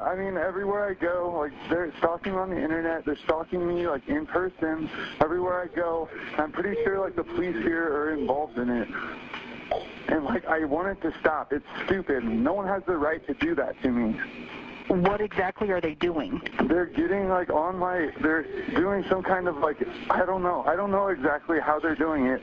[0.02, 3.04] I mean, everywhere I go, like they're stalking on the internet.
[3.06, 4.90] They're stalking me like in person.
[5.22, 8.88] Everywhere I go, I'm pretty sure like the police here are involved in it.
[10.08, 11.52] And like I want it to stop.
[11.52, 12.24] It's stupid.
[12.24, 14.18] No one has the right to do that to me.
[14.90, 16.42] What exactly are they doing?
[16.68, 18.10] They're getting like on my.
[18.22, 19.78] They're doing some kind of like
[20.10, 20.64] I don't know.
[20.66, 22.42] I don't know exactly how they're doing it,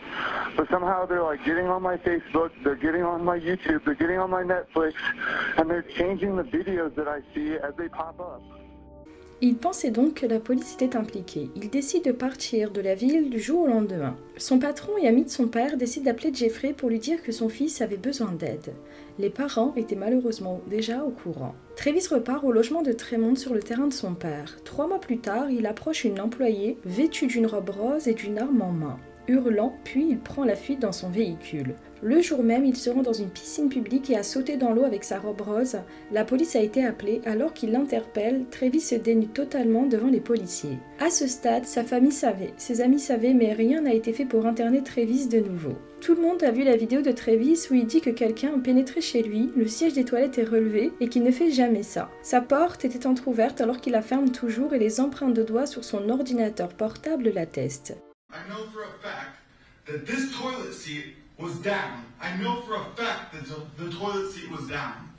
[0.57, 2.51] but somehow they're like getting on my Facebook.
[2.63, 3.85] They're getting on my YouTube.
[3.85, 4.93] They're getting on my Netflix,
[5.59, 8.41] and they're changing the videos that I see as they pop up.
[9.43, 11.51] Il pensait donc que la police était impliquée.
[11.57, 14.17] Il décide de partir de la ville du jour au lendemain.
[14.39, 17.51] Son patron et ami de son père décident d'appeler Jeffrey pour lui dire que son
[17.51, 18.73] fils avait besoin d'aide.
[19.19, 21.55] Les parents étaient malheureusement déjà au courant.
[21.77, 24.57] Travis repart au logement de Tremont sur le terrain de son père.
[24.65, 28.63] Trois mois plus tard, il approche une employée vêtue d'une robe rose et d'une arme
[28.63, 28.99] en main.
[29.29, 31.75] Hurlant, puis il prend la fuite dans son véhicule.
[32.03, 34.85] Le jour même, il se rend dans une piscine publique et a sauté dans l'eau
[34.85, 35.79] avec sa robe rose.
[36.13, 38.45] La police a été appelée alors qu'il l'interpelle.
[38.51, 40.79] Travis se dénude totalement devant les policiers.
[41.01, 44.47] À ce stade, sa famille savait, ses amis savaient, mais rien n'a été fait pour
[44.47, 45.73] interner Travis de nouveau.
[46.01, 48.59] Tout le monde a vu la vidéo de Travis où il dit que quelqu'un a
[48.59, 52.11] pénétré chez lui, le siège des toilettes est relevé et qu'il ne fait jamais ça.
[52.23, 55.83] Sa porte était entr'ouverte alors qu'il la ferme toujours et les empreintes de doigts sur
[55.83, 57.97] son ordinateur portable l'attestent.
[58.37, 59.39] I know for a fact
[59.87, 62.05] that this toilet seat was down.
[62.21, 63.45] I know for a fact that
[63.77, 65.11] the, toilet seat was down.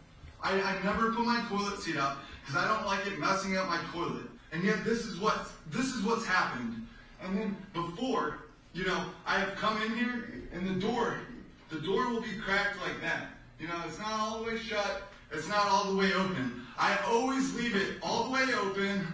[0.42, 3.68] I, I never put my toilet seat up because I don't like it messing up
[3.68, 4.26] my toilet.
[4.52, 6.88] And yet this is what this is what's happened.
[7.22, 8.40] And then before,
[8.74, 11.20] you know, I have come in here and the door,
[11.70, 13.28] the door will be cracked like that.
[13.60, 15.10] You know, it's not all the way shut.
[15.32, 16.62] It's not all the way open.
[16.78, 19.06] I always leave it all the way open,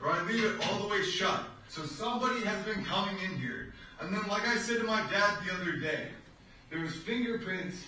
[0.00, 1.44] or I leave it all the way shut.
[1.70, 3.72] So somebody has been coming in here.
[4.00, 6.08] And then, like I said to my dad the other day,
[6.68, 7.84] there was fingerprints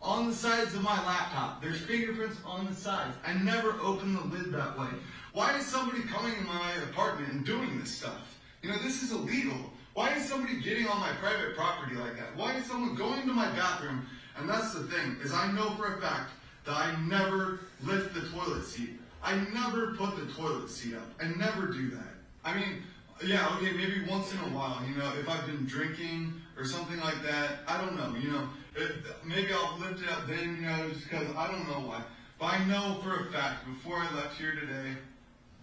[0.00, 1.60] on the sides of my laptop.
[1.60, 3.14] There's fingerprints on the sides.
[3.26, 4.88] I never opened the lid that way.
[5.34, 8.38] Why is somebody coming in my apartment and doing this stuff?
[8.62, 9.70] You know, this is illegal.
[9.92, 12.34] Why is somebody getting on my private property like that?
[12.36, 14.06] Why is someone going to my bathroom?
[14.38, 16.30] And that's the thing, is I know for a fact
[16.64, 18.98] that I never lift the toilet seat.
[19.22, 21.08] I never put the toilet seat up.
[21.20, 22.14] I never do that.
[22.42, 22.82] I mean,
[23.24, 27.00] yeah, okay, maybe once in a while, you know, if I've been drinking or something
[27.00, 28.92] like that, I don't know, you know, it,
[29.24, 32.02] maybe I'll lift it up then, you know, just because I don't know why.
[32.38, 34.96] But I know for a fact, before I left here today,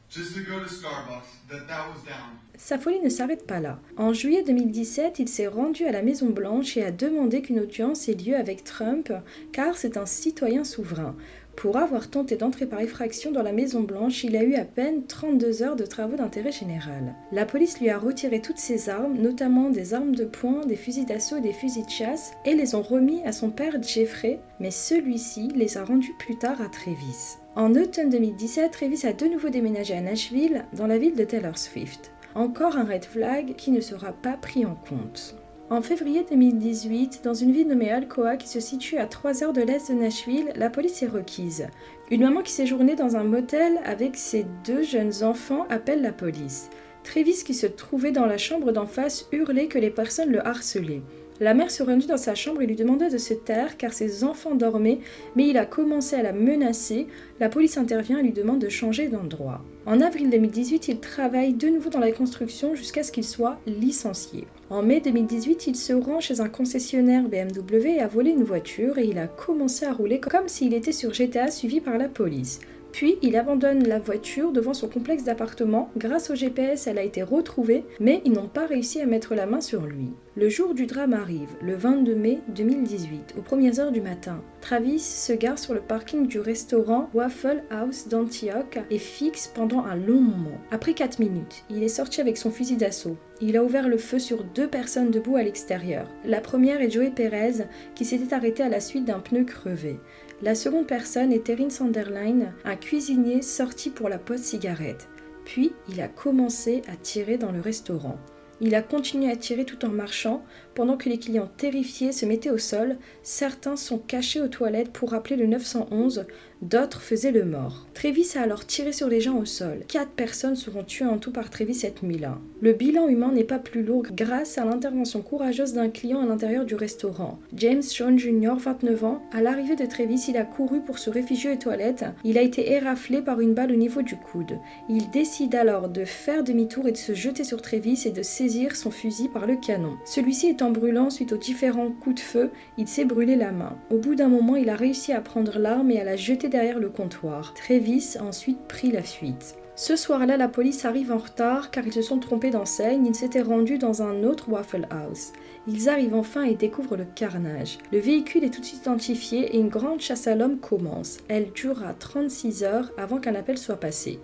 [0.09, 2.39] just to go to Starbucks, that that was down.
[2.55, 3.79] Sa folie ne s'arrête pas là.
[3.97, 8.07] En juillet 2017, il s'est rendu à la Maison Blanche et a demandé qu'une audience
[8.09, 9.11] ait lieu avec Trump,
[9.51, 11.15] car c'est un citoyen souverain.
[11.55, 15.05] Pour avoir tenté d'entrer par effraction dans la Maison Blanche, il a eu à peine
[15.05, 17.15] 32 heures de travaux d'intérêt général.
[17.31, 21.05] La police lui a retiré toutes ses armes, notamment des armes de poing, des fusils
[21.05, 25.49] d'assaut des fusils de chasse, et les ont remis à son père Jeffrey, mais celui-ci
[25.55, 27.37] les a rendus plus tard à Travis.
[27.55, 31.57] En automne 2017, Travis a de nouveau déménagé à Nashville, dans la ville de Taylor
[31.57, 32.11] Swift.
[32.35, 35.35] Encore un red flag qui ne sera pas pris en compte.
[35.73, 39.63] En février 2018, dans une ville nommée Alcoa qui se situe à 3 heures de
[39.63, 41.65] l'est de Nashville, la police est requise.
[42.11, 46.69] Une maman qui séjournait dans un motel avec ses deux jeunes enfants appelle la police.
[47.03, 51.01] Travis, qui se trouvait dans la chambre d'en face, hurlait que les personnes le harcelaient.
[51.39, 54.23] La mère se rendit dans sa chambre et lui demanda de se taire car ses
[54.23, 54.99] enfants dormaient,
[55.35, 57.07] mais il a commencé à la menacer.
[57.39, 59.61] La police intervient et lui demande de changer d'endroit.
[59.85, 64.45] En avril 2018, il travaille de nouveau dans la construction jusqu'à ce qu'il soit licencié.
[64.69, 68.97] En mai 2018, il se rend chez un concessionnaire BMW et a volé une voiture
[68.97, 72.59] et il a commencé à rouler comme s'il était sur GTA suivi par la police.
[72.93, 75.89] Puis il abandonne la voiture devant son complexe d'appartements.
[75.97, 79.47] Grâce au GPS, elle a été retrouvée, mais ils n'ont pas réussi à mettre la
[79.47, 80.11] main sur lui.
[80.35, 84.41] Le jour du drame arrive, le 22 mai 2018, aux premières heures du matin.
[84.61, 89.95] Travis se gare sur le parking du restaurant Waffle House d'Antioch et fixe pendant un
[89.95, 90.57] long moment.
[90.71, 93.17] Après 4 minutes, il est sorti avec son fusil d'assaut.
[93.41, 96.07] Il a ouvert le feu sur deux personnes debout à l'extérieur.
[96.25, 99.99] La première est Joey Perez, qui s'était arrêté à la suite d'un pneu crevé.
[100.43, 105.07] La seconde personne est Erin Sanderline, un cuisinier sorti pour la pause cigarette.
[105.45, 108.19] Puis il a commencé à tirer dans le restaurant.
[108.59, 110.43] Il a continué à tirer tout en marchant,
[110.75, 112.97] pendant que les clients terrifiés se mettaient au sol.
[113.21, 116.25] Certains sont cachés aux toilettes pour appeler le 911,
[116.63, 117.87] d'autres faisaient le mort.
[117.93, 119.83] Travis a alors tiré sur les gens au sol.
[119.87, 122.37] Quatre personnes seront tuées en tout par Travis cette nuit-là.
[122.61, 126.65] Le bilan humain n'est pas plus lourd grâce à l'intervention courageuse d'un client à l'intérieur
[126.65, 127.39] du restaurant.
[127.55, 131.51] James Sean Jr., 29 ans, à l'arrivée de Travis, il a couru pour se réfugier
[131.51, 132.05] aux toilettes.
[132.23, 134.57] Il a été éraflé par une balle au niveau du coude.
[134.89, 138.75] Il décide alors de faire demi-tour et de se jeter sur Travis et de saisir
[138.75, 139.97] son fusil par le canon.
[140.05, 143.75] Celui-ci étant brûlant suite aux différents coups de feu, il s'est brûlé la main.
[143.89, 146.79] Au bout d'un moment, il a réussi à prendre l'arme et à la jeter derrière
[146.79, 147.53] le comptoir.
[147.53, 149.57] Travis a ensuite pris la fuite.
[149.75, 153.05] Ce soir-là, la police arrive en retard car ils se sont trompés d'enseigne.
[153.05, 155.33] Ils s'étaient rendus dans un autre Waffle House.
[155.67, 157.77] Ils arrivent enfin et découvrent le carnage.
[157.91, 161.17] Le véhicule est tout de suite identifié et une grande chasse à l'homme commence.
[161.27, 164.21] Elle durera 36 heures avant qu'un appel soit passé.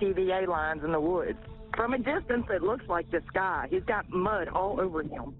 [0.00, 1.36] TVA lines.
[1.76, 3.68] From a distance, it looks like the sky.
[3.70, 5.34] He's got mud all over him.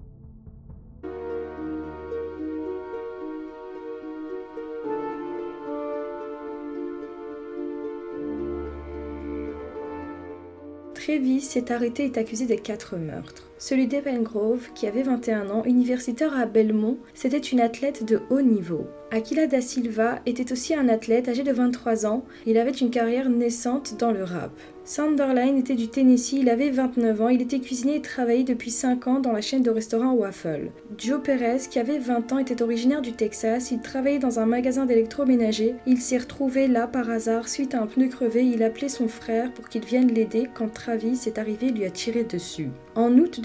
[10.94, 13.48] Travis est arrêté et accusé des quatre meurtres.
[13.58, 18.42] Celui d'Evan Grove, qui avait 21 ans, universitaire à Belmont, c'était une athlète de haut
[18.42, 18.86] niveau.
[19.10, 23.28] Aquila da Silva était aussi un athlète âgé de 23 ans, il avait une carrière
[23.30, 24.50] naissante dans le rap.
[24.84, 29.08] Sanderline était du Tennessee, il avait 29 ans, il était cuisinier et travaillait depuis 5
[29.08, 30.70] ans dans la chaîne de restaurants Waffle.
[30.96, 34.86] Joe Perez, qui avait 20 ans, était originaire du Texas, il travaillait dans un magasin
[34.86, 39.08] d'électroménager, il s'est retrouvé là par hasard suite à un pneu crevé, il appelait son
[39.08, 42.70] frère pour qu'il vienne l'aider quand Travis est arrivé et lui a tiré dessus.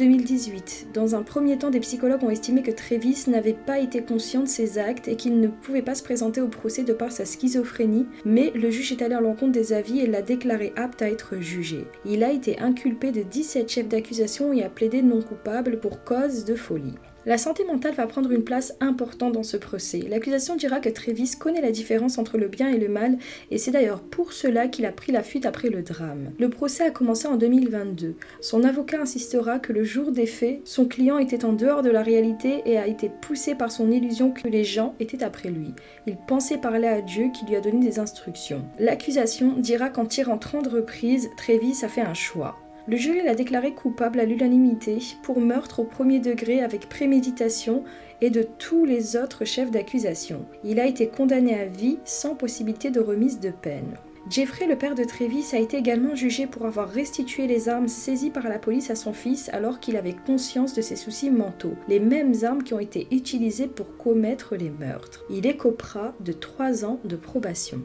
[0.01, 4.41] 2018, dans un premier temps, des psychologues ont estimé que Travis n'avait pas été conscient
[4.41, 7.23] de ses actes et qu'il ne pouvait pas se présenter au procès de par sa
[7.23, 11.09] schizophrénie, mais le juge est allé à l'encontre des avis et l'a déclaré apte à
[11.11, 11.85] être jugé.
[12.03, 16.45] Il a été inculpé de 17 chefs d'accusation et a plaidé non coupable pour cause
[16.45, 16.95] de folie.
[17.27, 19.99] La santé mentale va prendre une place importante dans ce procès.
[20.09, 23.19] L'accusation dira que Travis connaît la différence entre le bien et le mal,
[23.51, 26.31] et c'est d'ailleurs pour cela qu'il a pris la fuite après le drame.
[26.39, 28.15] Le procès a commencé en 2022.
[28.39, 32.01] Son avocat insistera que le jour des faits, son client était en dehors de la
[32.01, 35.75] réalité et a été poussé par son illusion que les gens étaient après lui.
[36.07, 38.65] Il pensait parler à Dieu qui lui a donné des instructions.
[38.79, 42.60] L'accusation dira qu'en tirant 30 reprises, Travis a fait un choix.
[42.87, 47.83] Le jury l'a déclaré coupable à l'unanimité pour meurtre au premier degré avec préméditation
[48.21, 50.45] et de tous les autres chefs d'accusation.
[50.63, 53.97] Il a été condamné à vie sans possibilité de remise de peine.
[54.29, 58.29] Jeffrey, le père de Travis, a été également jugé pour avoir restitué les armes saisies
[58.29, 61.99] par la police à son fils alors qu'il avait conscience de ses soucis mentaux, les
[61.99, 65.23] mêmes armes qui ont été utilisées pour commettre les meurtres.
[65.29, 67.81] Il écopera de 3 ans de probation.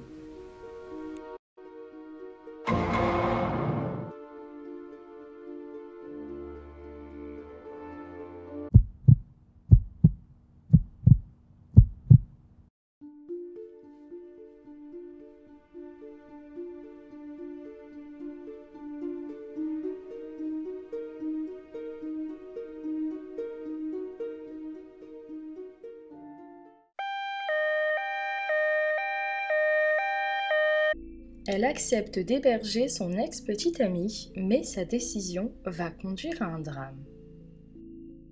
[31.48, 37.04] Elle accepte d'héberger son ex-petite amie, mais sa décision va conduire à un drame.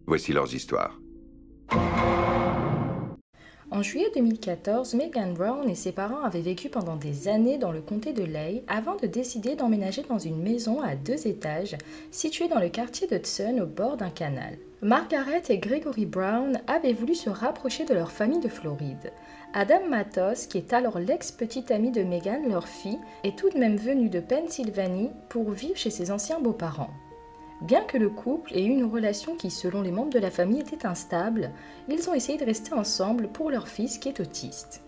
[0.06, 1.00] Voici leurs histoires.
[3.74, 7.80] En juillet 2014, Megan Brown et ses parents avaient vécu pendant des années dans le
[7.80, 11.76] comté de Lay avant de décider d'emménager dans une maison à deux étages
[12.12, 14.58] située dans le quartier d'Hudson au bord d'un canal.
[14.80, 19.10] Margaret et Gregory Brown avaient voulu se rapprocher de leur famille de Floride.
[19.54, 23.76] Adam Matos, qui est alors l'ex-petite amie de Megan, leur fille, est tout de même
[23.76, 26.90] venu de Pennsylvanie pour vivre chez ses anciens beaux-parents.
[27.60, 30.60] Bien que le couple ait eu une relation qui, selon les membres de la famille,
[30.60, 31.50] était instable,
[31.88, 34.82] ils ont essayé de rester ensemble pour leur fils qui est autiste.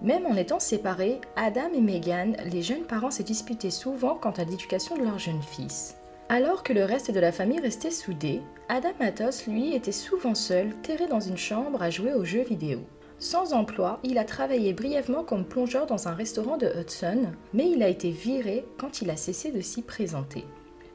[0.00, 4.44] Même en étant séparés, Adam et Megan, les jeunes parents se disputaient souvent quant à
[4.44, 5.96] l'éducation de leur jeune fils.
[6.28, 10.74] Alors que le reste de la famille restait soudé, Adam Matos, lui, était souvent seul,
[10.82, 12.80] terré dans une chambre à jouer aux jeux vidéo.
[13.18, 17.82] Sans emploi, il a travaillé brièvement comme plongeur dans un restaurant de Hudson, mais il
[17.82, 20.44] a été viré quand il a cessé de s'y présenter.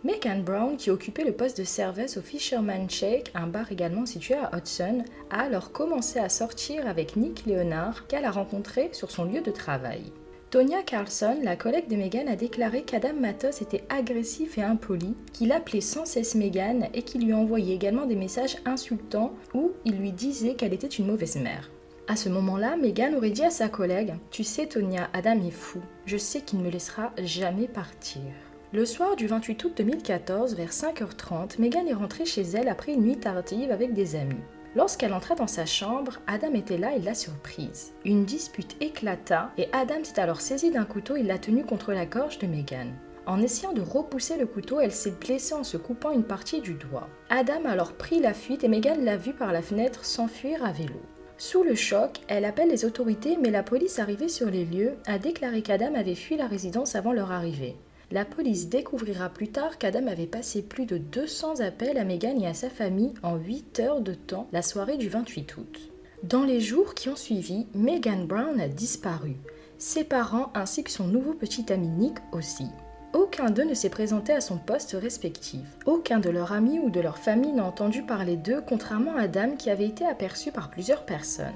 [0.04, 4.36] Megan Brown, qui occupait le poste de serveuse au Fisherman Shake, un bar également situé
[4.36, 9.26] à Hudson, a alors commencé à sortir avec Nick Leonard, qu'elle a rencontré sur son
[9.26, 10.12] lieu de travail.
[10.52, 15.52] Tonya Carlson, la collègue de Megan, a déclaré qu'Adam Matos était agressif et impoli, qu'il
[15.52, 20.12] appelait sans cesse Megan et qu'il lui envoyait également des messages insultants où il lui
[20.12, 21.70] disait qu'elle était une mauvaise mère.
[22.08, 25.82] À ce moment-là, Megan aurait dit à sa collègue Tu sais, Tonya, Adam est fou.
[26.06, 28.22] Je sais qu'il ne me laissera jamais partir.
[28.74, 33.04] Le soir du 28 août 2014, vers 5h30, Megan est rentrée chez elle après une
[33.04, 34.44] nuit tardive avec des amis.
[34.76, 37.94] Lorsqu'elle entra dans sa chambre, Adam était là et l'a surprise.
[38.04, 42.06] Une dispute éclata et Adam s'est alors saisi d'un couteau et l'a tenu contre la
[42.06, 42.92] gorge de Megan.
[43.26, 46.74] En essayant de repousser le couteau, elle s'est blessée en se coupant une partie du
[46.74, 47.08] doigt.
[47.30, 50.74] Adam a alors pris la fuite et Megan l'a vu par la fenêtre s'enfuir à
[50.74, 51.02] vélo.
[51.38, 55.20] Sous le choc, elle appelle les autorités, mais la police arrivée sur les lieux a
[55.20, 57.78] déclaré qu'Adam avait fui la résidence avant leur arrivée.
[58.10, 62.48] La police découvrira plus tard qu'Adam avait passé plus de 200 appels à Megan et
[62.48, 65.80] à sa famille en 8 heures de temps la soirée du 28 août.
[66.24, 69.36] Dans les jours qui ont suivi, Megan Brown a disparu.
[69.78, 72.68] Ses parents ainsi que son nouveau petit ami Nick aussi.
[73.14, 75.62] Aucun d'eux ne s'est présenté à son poste respectif.
[75.86, 79.56] Aucun de leurs amis ou de leur famille n'a entendu parler d'eux, contrairement à Adam
[79.58, 81.54] qui avait été aperçu par plusieurs personnes.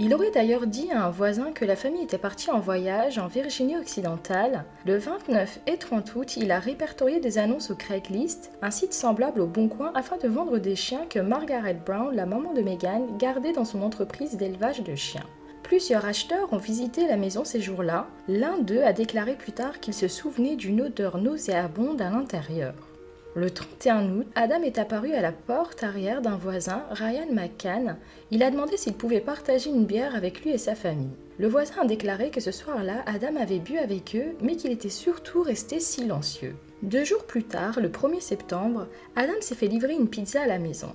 [0.00, 3.26] Il aurait d'ailleurs dit à un voisin que la famille était partie en voyage en
[3.26, 4.64] Virginie occidentale.
[4.86, 9.40] Le 29 et 30 août, il a répertorié des annonces au Craigslist, un site semblable
[9.40, 13.18] au Bon Coin, afin de vendre des chiens que Margaret Brown, la maman de Megan,
[13.18, 15.26] gardait dans son entreprise d'élevage de chiens.
[15.64, 18.06] Plusieurs acheteurs ont visité la maison ces jours-là.
[18.28, 22.87] L'un d'eux a déclaré plus tard qu'il se souvenait d'une odeur nauséabonde à l'intérieur.
[23.34, 27.96] Le 31 août, Adam est apparu à la porte arrière d'un voisin, Ryan McCann.
[28.30, 31.12] Il a demandé s'il pouvait partager une bière avec lui et sa famille.
[31.38, 34.88] Le voisin a déclaré que ce soir-là, Adam avait bu avec eux, mais qu'il était
[34.88, 36.56] surtout resté silencieux.
[36.82, 40.58] Deux jours plus tard, le 1er septembre, Adam s'est fait livrer une pizza à la
[40.58, 40.94] maison.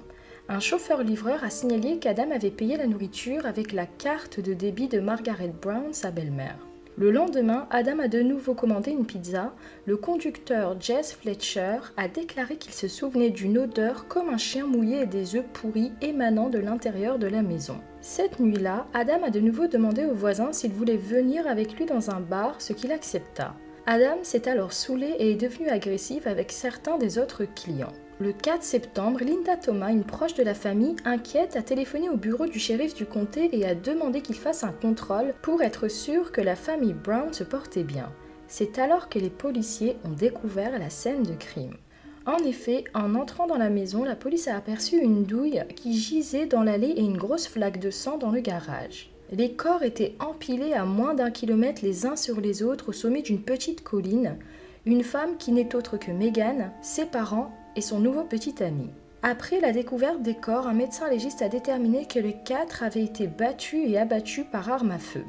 [0.50, 5.00] Un chauffeur-livreur a signalé qu'Adam avait payé la nourriture avec la carte de débit de
[5.00, 6.58] Margaret Brown, sa belle-mère.
[6.96, 9.52] Le lendemain, Adam a de nouveau commandé une pizza.
[9.88, 15.02] Le conducteur Jess Fletcher a déclaré qu'il se souvenait d'une odeur comme un chien mouillé
[15.02, 17.78] et des œufs pourris émanant de l'intérieur de la maison.
[18.02, 22.12] Cette nuit-là, Adam a de nouveau demandé au voisin s'il voulait venir avec lui dans
[22.12, 23.56] un bar, ce qu'il accepta.
[23.88, 27.92] Adam s'est alors saoulé et est devenu agressif avec certains des autres clients.
[28.24, 32.46] Le 4 septembre, Linda Thomas, une proche de la famille, inquiète, a téléphoné au bureau
[32.46, 36.40] du shérif du comté et a demandé qu'il fasse un contrôle pour être sûr que
[36.40, 38.14] la famille Brown se portait bien.
[38.48, 41.76] C'est alors que les policiers ont découvert la scène de crime.
[42.26, 46.46] En effet, en entrant dans la maison, la police a aperçu une douille qui gisait
[46.46, 49.12] dans l'allée et une grosse flaque de sang dans le garage.
[49.34, 53.22] Les corps étaient empilés à moins d'un kilomètre les uns sur les autres au sommet
[53.22, 54.38] d'une petite colline.
[54.86, 58.90] Une femme qui n'est autre que Megan, ses parents et son nouveau petit ami.
[59.22, 63.28] Après la découverte des corps, un médecin légiste a déterminé que les quatre avaient été
[63.28, 65.24] battus et abattus par arme à feu.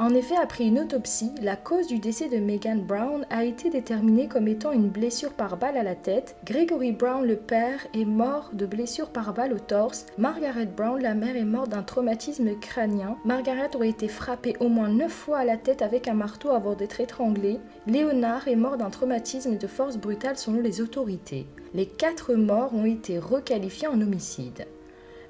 [0.00, 4.28] En effet, après une autopsie, la cause du décès de Megan Brown a été déterminée
[4.28, 6.36] comme étant une blessure par balle à la tête.
[6.44, 10.06] Gregory Brown, le père, est mort de blessure par balle au torse.
[10.16, 13.16] Margaret Brown, la mère, est morte d'un traumatisme crânien.
[13.24, 16.76] Margaret aurait été frappée au moins neuf fois à la tête avec un marteau avant
[16.76, 17.58] d'être étranglée.
[17.88, 21.48] Léonard est mort d'un traumatisme de force brutale selon les autorités.
[21.74, 24.68] Les quatre morts ont été requalifiés en homicide.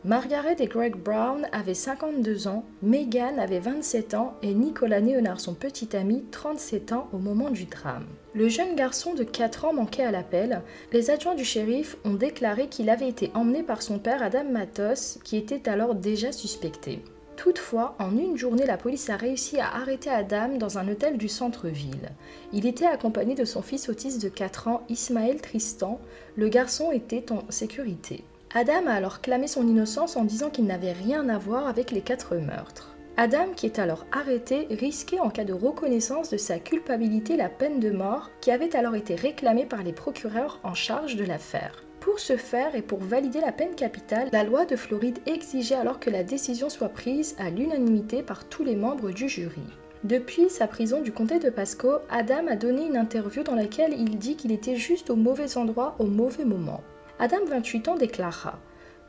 [0.05, 5.55] Margaret et Greg Brown avaient 52 ans, Megan avait 27 ans et Nicolas Léonard, son
[5.55, 8.07] petit ami, 37 ans au moment du drame.
[8.33, 10.63] Le jeune garçon de 4 ans manquait à l'appel.
[10.93, 15.19] Les adjoints du shérif ont déclaré qu'il avait été emmené par son père Adam Matos,
[15.25, 17.03] qui était alors déjà suspecté.
[17.37, 21.29] Toutefois, en une journée, la police a réussi à arrêter Adam dans un hôtel du
[21.29, 22.11] centre-ville.
[22.53, 26.01] Il était accompagné de son fils autiste de 4 ans, Ismaël Tristan.
[26.37, 28.23] Le garçon était en sécurité.
[28.55, 32.01] Adam a alors clamé son innocence en disant qu'il n'avait rien à voir avec les
[32.01, 32.97] quatre meurtres.
[33.19, 37.79] Adam, qui est alors arrêté, risquait en cas de reconnaissance de sa culpabilité la peine
[37.79, 41.85] de mort qui avait alors été réclamée par les procureurs en charge de l'affaire.
[42.01, 46.01] Pour ce faire et pour valider la peine capitale, la loi de Floride exigeait alors
[46.01, 49.67] que la décision soit prise à l'unanimité par tous les membres du jury.
[50.05, 54.17] Depuis sa prison du comté de Pasco, Adam a donné une interview dans laquelle il
[54.17, 56.83] dit qu'il était juste au mauvais endroit au mauvais moment.
[57.21, 58.61] Adam, 28 ans, déclara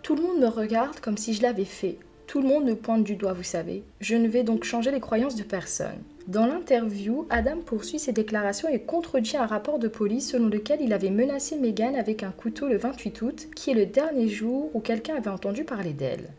[0.02, 2.00] Tout le monde me regarde comme si je l'avais fait.
[2.26, 3.84] Tout le monde me pointe du doigt, vous savez.
[4.02, 6.02] Je ne vais donc changer les croyances de personne.
[6.28, 10.92] Dans l'interview, Adam poursuit ses déclarations et contredit un rapport de police selon lequel il
[10.94, 14.80] avait menacé Megan avec un couteau le 28 août, qui est le dernier jour où
[14.80, 16.30] quelqu'un avait entendu parler d'elle.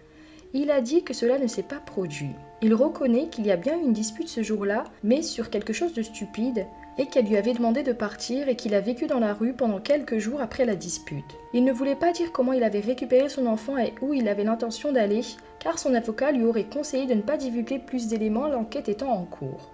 [0.53, 2.35] Il a dit que cela ne s'est pas produit.
[2.63, 5.95] Il reconnaît qu'il y a bien eu une dispute ce jour-là, mais sur quelque chose
[5.95, 6.67] de stupide,
[6.99, 9.81] et qu'elle lui avait demandé de partir et qu'il a vécu dans la rue pendant
[9.81, 11.37] quelques jours après la dispute.
[11.53, 14.45] Il ne voulait pas dire comment il avait récupéré son enfant et où il avait
[14.45, 15.23] l'intention d'aller,
[15.59, 19.25] car son avocat lui aurait conseillé de ne pas divulguer plus d'éléments l'enquête étant en
[19.25, 19.71] cours.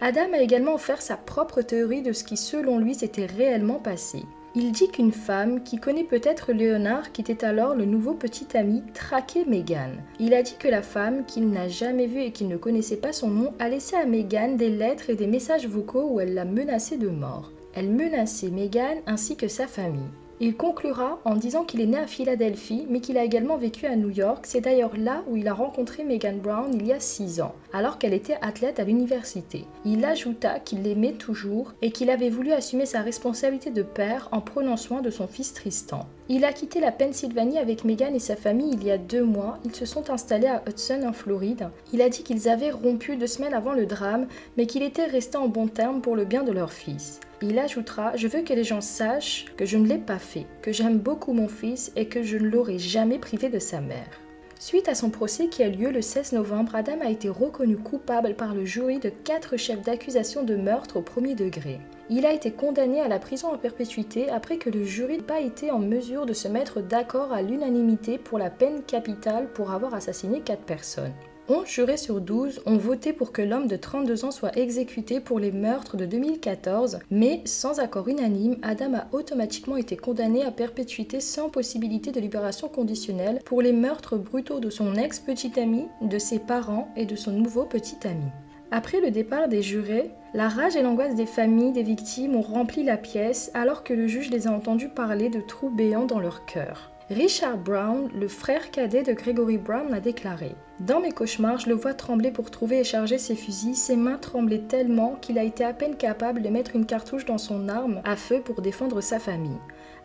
[0.00, 4.22] Adam a également offert sa propre théorie de ce qui selon lui s'était réellement passé.
[4.56, 8.84] Il dit qu'une femme, qui connaît peut-être Léonard, qui était alors le nouveau petit ami,
[8.94, 10.00] traquait Megan.
[10.20, 13.12] Il a dit que la femme, qu'il n'a jamais vue et qu'il ne connaissait pas
[13.12, 16.44] son nom, a laissé à Megan des lettres et des messages vocaux où elle l'a
[16.44, 17.50] menacée de mort.
[17.74, 20.10] Elle menaçait Megan ainsi que sa famille.
[20.40, 23.94] Il conclura en disant qu'il est né à Philadelphie, mais qu'il a également vécu à
[23.94, 24.46] New York.
[24.46, 27.98] C'est d'ailleurs là où il a rencontré Megan Brown il y a 6 ans, alors
[27.98, 29.64] qu'elle était athlète à l'université.
[29.84, 34.40] Il ajouta qu'il l'aimait toujours et qu'il avait voulu assumer sa responsabilité de père en
[34.40, 36.06] prenant soin de son fils Tristan.
[36.30, 39.58] Il a quitté la Pennsylvanie avec Megan et sa famille il y a deux mois.
[39.66, 41.68] Ils se sont installés à Hudson en Floride.
[41.92, 45.36] Il a dit qu'ils avaient rompu deux semaines avant le drame, mais qu'il était resté
[45.36, 47.20] en bon terme pour le bien de leur fils.
[47.42, 50.72] Il ajoutera Je veux que les gens sachent que je ne l'ai pas fait, que
[50.72, 54.23] j'aime beaucoup mon fils et que je ne l'aurai jamais privé de sa mère.
[54.58, 58.34] Suite à son procès qui a lieu le 16 novembre, Adam a été reconnu coupable
[58.34, 61.80] par le jury de quatre chefs d'accusation de meurtre au premier degré.
[62.08, 65.40] Il a été condamné à la prison en perpétuité après que le jury n'ait pas
[65.40, 69.94] été en mesure de se mettre d'accord à l'unanimité pour la peine capitale pour avoir
[69.94, 71.12] assassiné quatre personnes.
[71.46, 75.38] 11 jurés sur 12 ont voté pour que l'homme de 32 ans soit exécuté pour
[75.38, 81.20] les meurtres de 2014, mais sans accord unanime, Adam a automatiquement été condamné à perpétuité
[81.20, 86.38] sans possibilité de libération conditionnelle pour les meurtres brutaux de son ex-petit ami, de ses
[86.38, 88.24] parents et de son nouveau petit ami.
[88.70, 92.82] Après le départ des jurés, La rage et l'angoisse des familles des victimes ont rempli
[92.82, 96.44] la pièce alors que le juge les a entendus parler de trous béants dans leur
[96.44, 96.90] cœur.
[97.10, 101.74] Richard Brown, le frère cadet de Gregory Brown, a déclaré Dans mes cauchemars, je le
[101.74, 103.74] vois trembler pour trouver et charger ses fusils.
[103.74, 107.36] Ses mains tremblaient tellement qu'il a été à peine capable de mettre une cartouche dans
[107.36, 109.58] son arme à feu pour défendre sa famille.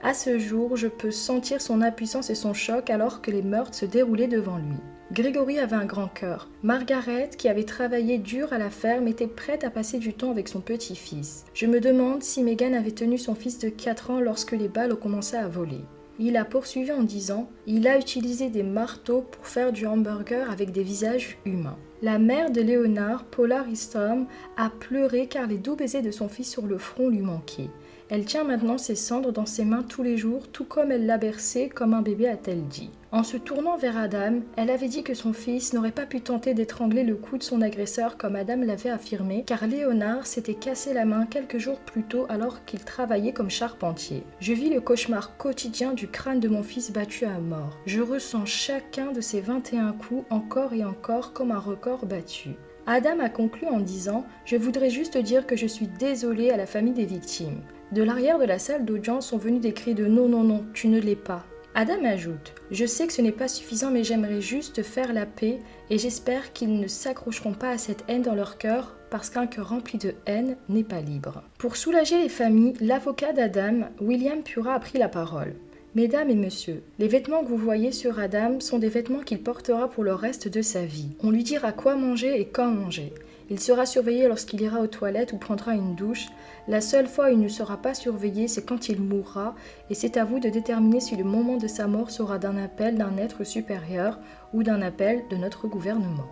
[0.04, 3.76] À ce jour, je peux sentir son impuissance et son choc alors que les meurtres
[3.76, 4.76] se déroulaient devant lui.
[5.14, 6.50] Gregory avait un grand cœur.
[6.64, 10.50] Margaret, qui avait travaillé dur à la ferme, était prête à passer du temps avec
[10.50, 11.46] son petit-fils.
[11.54, 14.92] Je me demande si Megan avait tenu son fils de 4 ans lorsque les balles
[14.92, 15.86] ont commencé à voler.
[16.22, 20.74] Il a poursuivi en disant Il a utilisé des marteaux pour faire du hamburger avec
[20.74, 21.78] des visages humains.
[22.02, 26.52] La mère de Léonard, Paula Ristom, a pleuré car les doux baisers de son fils
[26.52, 27.70] sur le front lui manquaient.
[28.12, 31.20] Elle tient maintenant ses cendres dans ses mains tous les jours, tout comme elle l'a
[31.20, 32.90] bercé comme un bébé, a-t-elle dit.
[33.12, 36.56] En se tournant vers Adam, elle avait dit que son fils n'aurait pas pu tenter
[36.56, 41.06] d'étrangler le cou de son agresseur comme Adam l'avait affirmé, car Léonard s'était cassé la
[41.06, 44.24] main quelques jours plus tôt alors qu'il travaillait comme charpentier.
[44.40, 47.78] Je vis le cauchemar quotidien du crâne de mon fils battu à mort.
[47.86, 52.56] Je ressens chacun de ces 21 coups encore et encore comme un record battu.
[52.88, 56.66] Adam a conclu en disant Je voudrais juste dire que je suis désolé à la
[56.66, 57.62] famille des victimes.
[57.92, 60.88] De l'arrière de la salle d'audience sont venus des cris de Non, non, non, tu
[60.90, 61.44] ne l'es pas.
[61.74, 65.60] Adam ajoute Je sais que ce n'est pas suffisant, mais j'aimerais juste faire la paix
[65.90, 69.70] et j'espère qu'ils ne s'accrocheront pas à cette haine dans leur cœur parce qu'un cœur
[69.70, 71.42] rempli de haine n'est pas libre.
[71.58, 75.56] Pour soulager les familles, l'avocat d'Adam, William Pura, a pris la parole.
[75.96, 79.90] Mesdames et messieurs, les vêtements que vous voyez sur Adam sont des vêtements qu'il portera
[79.90, 81.10] pour le reste de sa vie.
[81.24, 83.12] On lui dira quoi manger et quand manger.
[83.52, 86.28] Il sera surveillé lorsqu'il ira aux toilettes ou prendra une douche.
[86.68, 89.56] La seule fois où il ne sera pas surveillé, c'est quand il mourra,
[89.90, 92.96] et c'est à vous de déterminer si le moment de sa mort sera d'un appel
[92.96, 94.20] d'un être supérieur
[94.54, 96.28] ou d'un appel de notre gouvernement.